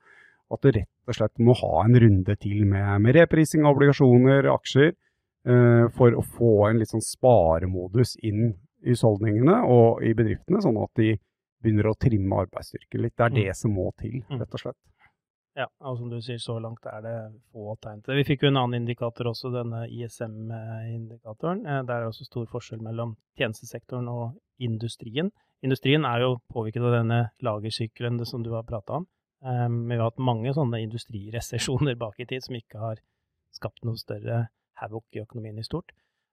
Og 0.53 0.59
at 0.59 0.67
det 0.67 0.75
rett 0.77 1.09
og 1.09 1.17
slett 1.17 1.43
må 1.43 1.57
ha 1.59 1.73
en 1.87 1.97
runde 2.05 2.37
til 2.43 2.67
med, 2.69 2.91
med 3.07 3.17
reprising 3.17 3.65
av 3.65 3.77
obligasjoner, 3.77 4.51
aksjer, 4.53 4.93
eh, 5.49 5.87
for 5.97 6.15
å 6.19 6.23
få 6.23 6.53
en 6.69 6.83
litt 6.83 6.93
sånn 6.93 7.05
sparemodus 7.05 8.19
inn 8.23 8.51
i 8.83 8.93
husholdningene 8.93 9.63
og 9.71 10.03
i 10.05 10.13
bedriftene, 10.19 10.61
sånn 10.63 10.81
at 10.83 10.93
de 11.01 11.15
begynner 11.63 11.89
å 11.93 11.99
trimme 11.99 12.43
arbeidsstyrken 12.45 13.05
litt. 13.05 13.15
Det 13.17 13.27
er 13.27 13.35
mm. 13.35 13.39
det 13.41 13.57
som 13.59 13.75
må 13.75 13.89
til, 14.03 14.21
mm. 14.27 14.41
rett 14.43 14.59
og 14.59 14.65
slett. 14.65 14.81
Ja, 15.59 15.67
og 15.85 15.99
som 15.99 16.09
du 16.09 16.17
sier, 16.25 16.39
så 16.41 16.57
langt 16.65 16.87
er 16.89 17.03
det 17.05 17.15
få 17.53 17.75
tegn 17.85 18.01
til 18.01 18.15
det. 18.15 18.23
Vi 18.23 18.29
fikk 18.31 18.47
jo 18.47 18.53
en 18.53 18.61
annen 18.63 18.81
indikator 18.81 19.29
også, 19.29 19.51
denne 19.53 19.85
ISM-indikatoren. 19.93 21.67
Eh, 21.67 21.83
det 21.89 21.93
er 21.93 22.07
også 22.09 22.25
stor 22.25 22.47
forskjell 22.49 22.81
mellom 22.85 23.17
tjenestesektoren 23.37 24.09
og 24.09 24.39
industrien. 24.65 25.29
Industrien 25.63 26.07
er 26.09 26.25
jo 26.25 26.39
påvirket 26.53 26.87
av 26.87 26.97
denne 26.97 27.21
lagersykkelen 27.45 28.23
som 28.27 28.43
du 28.47 28.55
har 28.57 28.65
prata 28.69 29.03
om. 29.03 29.07
Um, 29.43 29.89
vi 29.91 29.99
har 29.99 30.07
hatt 30.07 30.23
mange 30.23 30.53
sånne 30.55 30.81
industriresesjoner 30.85 31.97
bak 32.03 32.21
i 32.23 32.27
tid 32.31 32.45
som 32.45 32.57
ikke 32.57 32.79
har 32.79 33.01
skapt 33.53 33.83
noe 33.85 33.99
større 33.99 34.47
havoc 34.81 35.05
i 35.13 35.23
økonomien 35.23 35.59
i 35.59 35.67
stort. 35.67 35.93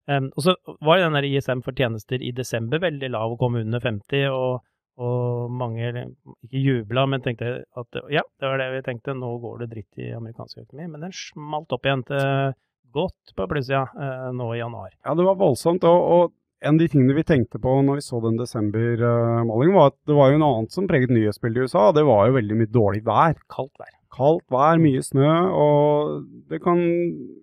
Um, 0.10 0.30
og 0.38 0.46
så 0.46 0.56
var 0.86 1.02
den 1.02 1.18
der 1.18 1.28
ISM 1.28 1.64
for 1.66 1.76
tjenester 1.76 2.22
i 2.22 2.32
desember 2.32 2.82
veldig 2.82 3.12
lav 3.12 3.36
og 3.36 3.42
kom 3.42 3.60
under 3.60 3.84
50. 3.84 4.30
og 4.32 4.64
og 5.00 5.52
mange 5.56 5.92
ikke 5.92 6.64
jubla, 6.64 7.06
men 7.08 7.22
tenkte 7.24 7.62
at 7.64 8.00
ja, 8.12 8.24
det 8.40 8.50
var 8.50 8.60
det 8.60 8.72
vi 8.74 8.82
tenkte, 8.88 9.16
nå 9.16 9.30
går 9.44 9.62
det 9.64 9.70
dritt 9.76 10.02
i 10.02 10.10
amerikansk 10.16 10.64
økonomi. 10.66 10.90
Men 10.92 11.08
den 11.08 11.16
smalt 11.16 11.72
opp 11.76 11.88
igjen 11.88 12.04
til 12.10 12.58
godt 12.96 13.36
på 13.38 13.48
plussida 13.50 13.86
ja, 13.94 14.34
nå 14.36 14.50
i 14.56 14.60
januar. 14.60 14.92
Ja, 15.06 15.16
det 15.16 15.28
var 15.28 15.40
voldsomt. 15.40 15.88
Og, 15.88 16.12
og, 16.16 16.36
en 16.60 16.76
av 16.76 16.82
de 16.82 16.90
tingene 16.92 17.16
vi 17.16 17.24
tenkte 17.24 17.60
på 17.64 17.72
når 17.88 18.02
vi 18.02 18.04
så 18.04 18.20
den 18.20 18.36
desembermålingen, 18.36 19.78
var 19.78 19.94
at 19.94 19.98
det 20.10 20.18
var 20.18 20.34
jo 20.34 20.42
noe 20.42 20.58
annet 20.58 20.76
som 20.76 20.90
preget 20.90 21.14
nyhetsbildet 21.14 21.62
i 21.62 21.70
USA. 21.70 21.86
Det 21.96 22.04
var 22.04 22.28
jo 22.28 22.36
veldig 22.36 22.58
mye 22.60 22.72
dårlig 22.74 23.06
vær. 23.06 23.40
Kaldt 23.54 23.80
vær. 23.80 23.94
Kaldt 24.12 24.44
vær, 24.52 24.82
mye 24.84 25.00
snø. 25.06 25.30
Og 25.56 26.26
det 26.52 26.60
kan 26.66 26.82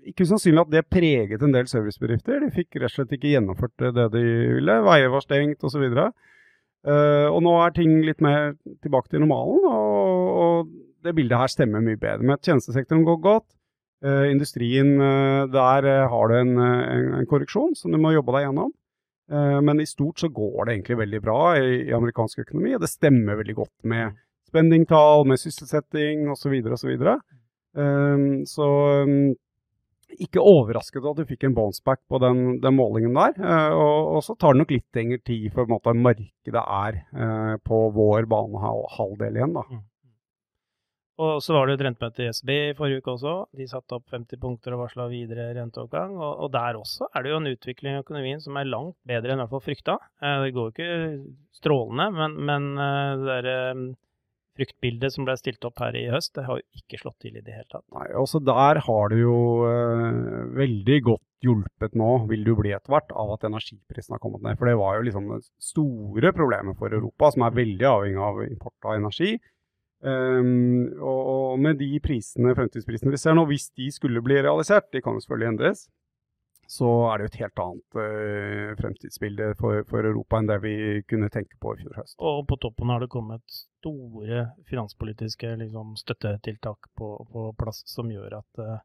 ikke 0.04 0.26
usannsynlig 0.28 0.66
at 0.66 0.74
det 0.74 0.84
preget 0.92 1.46
en 1.46 1.56
del 1.56 1.70
servicebedrifter. 1.70 2.44
De 2.44 2.52
fikk 2.58 2.76
rett 2.76 2.90
og 2.90 2.96
slett 2.98 3.16
ikke 3.16 3.32
gjennomført 3.32 3.86
det 3.96 4.10
de 4.12 4.24
ville. 4.58 4.78
Veier 4.84 5.08
var 5.14 5.24
stengt 5.24 5.64
osv. 5.64 5.88
Uh, 6.86 7.26
og 7.32 7.40
nå 7.42 7.52
er 7.64 7.72
ting 7.74 7.98
litt 8.06 8.22
mer 8.22 8.54
tilbake 8.84 9.10
til 9.10 9.24
normalen, 9.24 9.64
og, 9.66 10.26
og, 10.42 10.74
det 11.06 11.14
bildet 11.14 11.38
her 11.38 11.50
stemmer 11.50 11.82
mye 11.82 11.98
bedre. 11.98 12.22
Med 12.22 12.38
at 12.38 12.46
tjenestesektoren 12.46 13.04
går 13.06 13.18
godt, 13.24 13.46
uh, 14.06 14.26
industrien 14.30 14.94
uh, 15.00 15.46
der 15.50 15.88
har 16.10 16.30
du 16.30 16.36
en, 16.38 16.52
en, 16.62 17.08
en, 17.20 17.28
korreksjon 17.30 17.74
som 17.78 17.94
du 17.94 17.98
må 18.02 18.14
jobbe 18.14 18.34
deg 18.36 18.48
gjennom. 18.48 18.74
men 19.26 19.80
i 19.82 19.86
stort 19.90 20.22
så 20.22 20.28
går 20.30 20.68
det 20.68 20.74
egentlig 20.76 20.96
veldig 21.00 21.20
bra 21.24 21.38
i, 21.58 21.70
i 21.88 21.94
amerikansk 21.96 22.44
økonomi, 22.44 22.76
og 22.76 22.84
det 22.84 22.92
stemmer 22.92 23.34
veldig 23.40 23.56
godt 23.58 23.88
med 23.90 24.14
spendingtall, 24.46 25.26
med 25.26 25.40
sysselsetting 25.42 26.28
osv. 26.30 26.54
osv. 26.76 26.92
Um, 27.74 28.46
så 28.46 28.68
um, 29.02 29.34
ikke 30.14 30.42
overrasket 30.42 31.04
at 31.10 31.18
du 31.18 31.26
fikk 31.28 31.48
en 31.48 31.56
bounceback 31.56 32.02
på 32.10 32.20
den, 32.22 32.60
den 32.62 32.76
målingen 32.76 33.16
der. 33.16 33.34
Uh, 33.40 33.74
og, 33.74 33.98
og, 34.16 34.22
så 34.26 34.36
tar 34.38 34.54
det 34.54 34.62
nok 34.62 34.76
litt 34.76 34.98
lengre 34.98 35.20
tid 35.26 35.50
før 35.54 35.68
måte, 35.70 35.96
markedet 35.96 36.62
er 36.62 37.02
uh, 37.16 37.54
på 37.66 37.82
vår 37.96 38.28
banehalvdel 38.30 39.40
igjen. 39.40 39.56
da. 39.58 39.66
Mm. 39.70 39.84
Og 41.16 41.38
så 41.40 41.54
var 41.56 41.64
det 41.64 41.78
et 41.78 41.82
rentemøte 41.86 42.26
i 42.26 42.32
SB 42.36 42.50
i 42.52 42.72
forrige 42.76 43.00
uke 43.00 43.14
også. 43.14 43.34
De 43.56 43.64
satte 43.70 43.96
opp 43.96 44.10
50 44.12 44.36
punkter 44.36 44.74
og 44.76 44.82
varsla 44.82 45.06
videre 45.08 45.48
renteoppgang. 45.56 46.12
Og, 46.20 46.42
og, 46.44 46.50
der 46.52 46.76
også 46.76 47.08
er 47.08 47.24
det 47.24 47.32
jo 47.32 47.38
en 47.40 47.52
utvikling 47.54 47.96
i 47.96 48.02
økonomien 48.02 48.42
som 48.44 48.58
er 48.60 48.68
langt 48.68 48.98
bedre 49.08 49.32
enn 49.32 49.40
i 49.40 49.46
hvert 49.46 49.54
fall 49.54 49.64
frykta. 49.64 49.96
Uh, 50.20 50.42
det 50.44 50.52
går 50.56 50.68
jo 50.68 50.74
ikke 50.74 50.90
strålende, 51.56 52.10
men, 52.18 52.36
men 52.50 52.68
det 52.76 53.30
derre 53.30 53.56
fryktbildet 54.56 55.14
som 55.14 55.26
ble 55.26 55.36
stilt 55.38 55.64
opp 55.68 55.80
her 55.82 55.96
i 55.98 56.06
høst, 56.12 56.34
det 56.36 56.46
har 56.46 56.60
jo 56.60 56.80
ikke 56.80 57.00
slått 57.00 57.18
til 57.24 57.36
i 57.36 57.44
det 57.44 57.54
hele 57.54 57.68
tatt. 57.70 57.84
Nei, 57.96 58.08
også 58.18 58.40
der 58.44 58.80
har 58.86 59.12
det 59.12 59.20
jo 59.20 59.38
eh, 59.68 60.46
veldig 60.56 61.00
godt 61.06 61.24
hjulpet 61.46 61.96
nå, 61.98 62.12
vil 62.30 62.46
du 62.46 62.54
bli 62.58 62.72
etter 62.74 62.92
hvert, 62.94 63.12
av 63.12 63.34
at 63.36 63.44
energiprisen 63.48 64.16
har 64.16 64.22
kommet 64.22 64.44
ned. 64.44 64.56
For 64.58 64.70
det 64.70 64.78
var 64.80 64.96
jo 64.98 65.04
liksom 65.08 65.28
det 65.34 65.42
store 65.62 66.32
problemet 66.36 66.78
for 66.80 66.94
Europa, 66.96 67.30
som 67.34 67.46
er 67.46 67.58
veldig 67.58 67.90
avhengig 67.90 68.24
av 68.28 68.40
import 68.46 68.88
av 68.88 68.96
energi. 68.98 69.36
Um, 70.06 70.92
og, 71.00 71.20
og, 71.32 71.52
med 71.64 71.80
de 71.80 71.88
prisene, 72.04 72.52
fremtidsprisene 72.54 73.14
vi 73.14 73.20
ser 73.20 73.36
nå, 73.36 73.46
hvis 73.48 73.70
de 73.78 73.88
skulle 73.94 74.22
bli 74.24 74.36
realisert, 74.44 74.90
de 74.92 75.00
kan 75.02 75.16
jo 75.16 75.24
selvfølgelig 75.24 75.52
endres, 75.54 75.86
så 76.66 76.88
er 77.10 77.18
det 77.18 77.26
jo 77.26 77.30
et 77.30 77.38
helt 77.42 77.62
annet 77.62 77.98
uh, 78.00 78.72
fremtidsbilde 78.80 79.52
for, 79.60 79.84
for, 79.90 80.08
Europa 80.08 80.40
enn 80.40 80.50
det 80.50 80.58
vi 80.64 80.74
kunne 81.08 81.30
tenke 81.32 81.58
på 81.62 81.76
i 81.76 81.80
fjor 81.82 82.00
høst. 82.00 82.16
Og 82.18 82.42
på 82.50 82.58
toppen 82.62 82.90
har 82.92 83.02
det 83.02 83.10
kommet 83.12 83.44
store 83.54 84.48
finanspolitiske 84.68 85.54
liksom, 85.62 85.94
støttetiltak 86.00 86.90
på, 86.98 87.12
på, 87.32 87.48
plass 87.60 87.84
som 87.90 88.10
gjør 88.10 88.40
at 88.40 88.62
uh, 88.62 88.76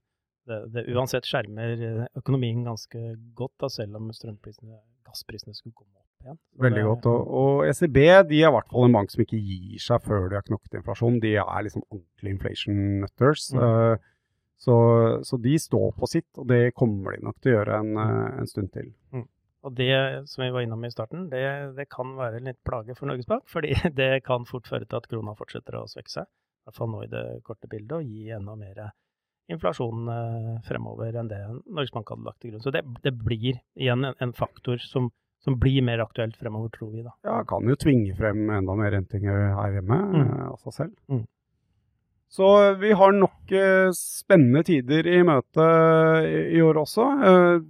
det, 0.50 0.62
det, 0.74 0.86
uansett 0.94 1.28
skjermer 1.30 1.84
eh, 1.86 2.06
økonomien 2.18 2.64
ganske 2.66 3.02
godt, 3.38 3.54
da, 3.62 3.70
selv 3.70 4.00
om 4.00 4.08
strømprisene, 4.16 4.80
gassprisene 5.06 5.54
skulle 5.54 5.76
komme 5.78 5.94
opp 6.00 6.26
igjen. 6.26 6.40
Veldig 6.66 6.86
godt. 6.88 7.10
Og, 7.12 7.36
og, 7.42 7.66
ECB 7.70 8.00
de 8.30 8.42
er 8.42 8.50
i 8.50 8.56
hvert 8.56 8.72
fall 8.72 8.88
en 8.88 8.98
bank 8.98 9.14
som 9.14 9.22
ikke 9.26 9.42
gir 9.42 9.84
seg 9.84 10.02
før 10.06 10.32
de 10.32 10.40
har 10.40 10.48
knokket 10.48 10.80
inflasjon. 10.82 11.20
De 11.24 11.36
er 11.42 11.68
liksom 11.68 11.86
ordentlige 11.90 12.38
inflation 12.38 12.82
nutters. 13.04 13.52
Mm. 13.54 13.62
Uh, 13.62 14.11
så, 14.62 14.76
så, 15.26 15.38
de 15.42 15.56
står 15.60 15.92
på 15.98 16.10
sitt, 16.10 16.30
og 16.38 16.46
det 16.52 16.76
kommer 16.78 17.16
de 17.16 17.26
nok 17.26 17.40
til 17.42 17.54
å 17.54 17.56
gjøre 17.56 17.80
en, 17.82 17.96
eh, 17.98 18.42
en 18.44 18.50
stund 18.50 18.70
til. 18.76 18.92
Mm. 19.16 19.26
Og 19.66 19.74
det 19.78 19.94
som 20.30 20.44
vi 20.44 20.52
var 20.54 20.66
innom 20.66 20.86
i 20.86 20.92
starten, 20.94 21.28
det, 21.30 21.42
det, 21.78 21.88
kan 21.94 22.14
være 22.18 22.42
litt 22.46 22.60
plage 22.66 22.96
for 22.98 23.10
Norges 23.10 23.30
Bank. 23.30 23.46
Fordi 23.54 23.74
det 23.98 24.12
kan 24.26 24.46
fort 24.50 24.70
føre 24.70 24.86
til 24.86 25.02
at 25.02 25.10
krona 25.10 25.34
fortsetter 25.38 25.80
å 25.80 25.88
svekke 25.90 26.14
seg. 26.14 26.30
I 26.30 26.70
hvert 26.70 26.78
fall 26.78 26.92
nå 26.94 27.06
i 27.06 27.10
det 27.10 27.24
korte 27.46 27.70
bildet, 27.70 27.96
og 27.98 28.06
gi 28.06 28.30
enda 28.38 28.54
mer 28.58 28.92
inflasjon 29.52 30.12
eh, 30.14 30.54
fremover 30.68 31.18
enn 31.18 31.30
det 31.32 31.42
Norges 31.66 31.92
Bank 31.96 32.14
hadde 32.14 32.28
lagt 32.28 32.42
til 32.44 32.54
grunn. 32.54 32.64
Så 32.64 32.74
det, 32.74 32.84
det 33.06 33.16
blir 33.18 33.58
igjen 33.58 34.06
en, 34.06 34.18
en 34.22 34.34
faktor 34.38 34.82
som, 34.86 35.10
som, 35.44 35.58
blir 35.60 35.82
mer 35.86 36.04
aktuelt 36.06 36.38
fremover, 36.38 36.70
tror 36.78 36.94
vi. 36.94 37.06
da. 37.08 37.16
Ja, 37.26 37.42
kan 37.50 37.66
jo 37.66 37.78
tvinge 37.82 38.14
frem 38.18 38.46
enda 38.46 38.78
mer 38.78 38.94
rentinger 38.94 39.56
her 39.58 39.80
hjemme 39.80 40.02
mm. 40.06 40.22
Eh, 40.22 40.48
av 40.52 40.62
seg 40.62 40.78
selv. 40.78 40.96
Mm. 41.10 41.26
Så 42.32 42.48
vi 42.80 42.94
har 42.96 43.12
nok 43.12 43.52
eh, 43.52 43.90
spennende 43.92 44.64
tider 44.64 45.08
i 45.10 45.20
møte 45.28 45.66
i 46.56 46.62
år 46.64 46.78
også. 46.80 47.08
Eh, 47.28 47.66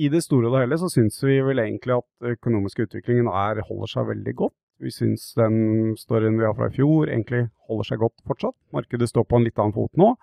I 0.00 0.08
det 0.08 0.22
store 0.24 0.48
og 0.48 0.56
det 0.56 0.62
hele 0.62 0.78
så 0.80 0.88
syns 0.88 1.18
vi 1.20 1.36
vel 1.44 1.60
egentlig 1.60 1.98
at 1.98 2.30
økonomiske 2.32 2.86
utviklingen 2.86 3.28
er, 3.28 3.60
holder 3.68 3.92
seg 3.92 4.08
veldig 4.08 4.34
godt. 4.38 4.56
Vi 4.80 4.92
syns 4.94 5.26
den 5.36 5.92
storyen 6.00 6.38
vi 6.40 6.46
har 6.48 6.56
fra 6.56 6.70
i 6.70 6.76
fjor 6.78 7.10
egentlig 7.10 7.42
holder 7.68 7.90
seg 7.90 8.00
godt 8.00 8.16
fortsatt. 8.24 8.56
Markedet 8.72 9.10
står 9.10 9.28
på 9.28 9.36
en 9.36 9.44
litt 9.44 9.60
annen 9.60 9.76
fot 9.76 9.92
nå. 10.00 10.14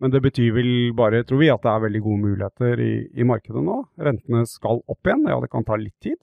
Men 0.00 0.14
det 0.14 0.22
betyr 0.24 0.54
vel 0.56 0.72
bare, 0.96 1.20
tror 1.28 1.42
vi, 1.42 1.50
at 1.52 1.60
det 1.60 1.74
er 1.74 1.84
veldig 1.84 2.00
gode 2.06 2.22
muligheter 2.24 2.80
i, 2.80 2.94
i 3.20 3.28
markedet 3.28 3.60
nå. 3.66 3.82
Rentene 4.00 4.46
skal 4.48 4.80
opp 4.88 5.04
igjen, 5.04 5.28
ja 5.28 5.36
det 5.44 5.52
kan 5.52 5.68
ta 5.68 5.76
litt 5.76 5.98
tid. 6.00 6.16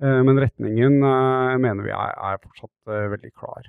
Eh, 0.00 0.24
men 0.24 0.40
retningen 0.40 0.96
mener 0.96 1.84
vi 1.84 1.92
er, 1.92 2.16
er 2.32 2.40
fortsatt 2.40 2.96
veldig 3.12 3.34
klar. 3.36 3.68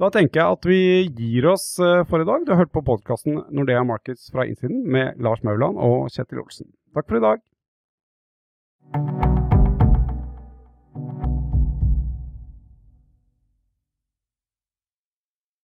Da 0.00 0.08
tenker 0.08 0.40
jeg 0.40 0.56
at 0.56 0.64
vi 0.64 0.78
gir 1.12 1.44
oss 1.50 1.74
eh, 1.76 2.06
for 2.08 2.22
i 2.22 2.28
dag. 2.28 2.46
Du 2.46 2.54
har 2.54 2.62
hørt 2.62 2.72
på 2.72 2.80
podkasten 2.86 3.42
Nordea 3.52 3.82
Markets 3.84 4.30
fra 4.32 4.46
innsiden 4.48 4.86
med 4.88 5.20
Lars 5.20 5.44
Mauland 5.44 5.76
og 5.76 6.08
Kjetil 6.08 6.40
Olsen. 6.40 6.70
Takk 6.96 7.10
for 7.10 7.20
i 7.20 7.24
dag. 7.26 7.44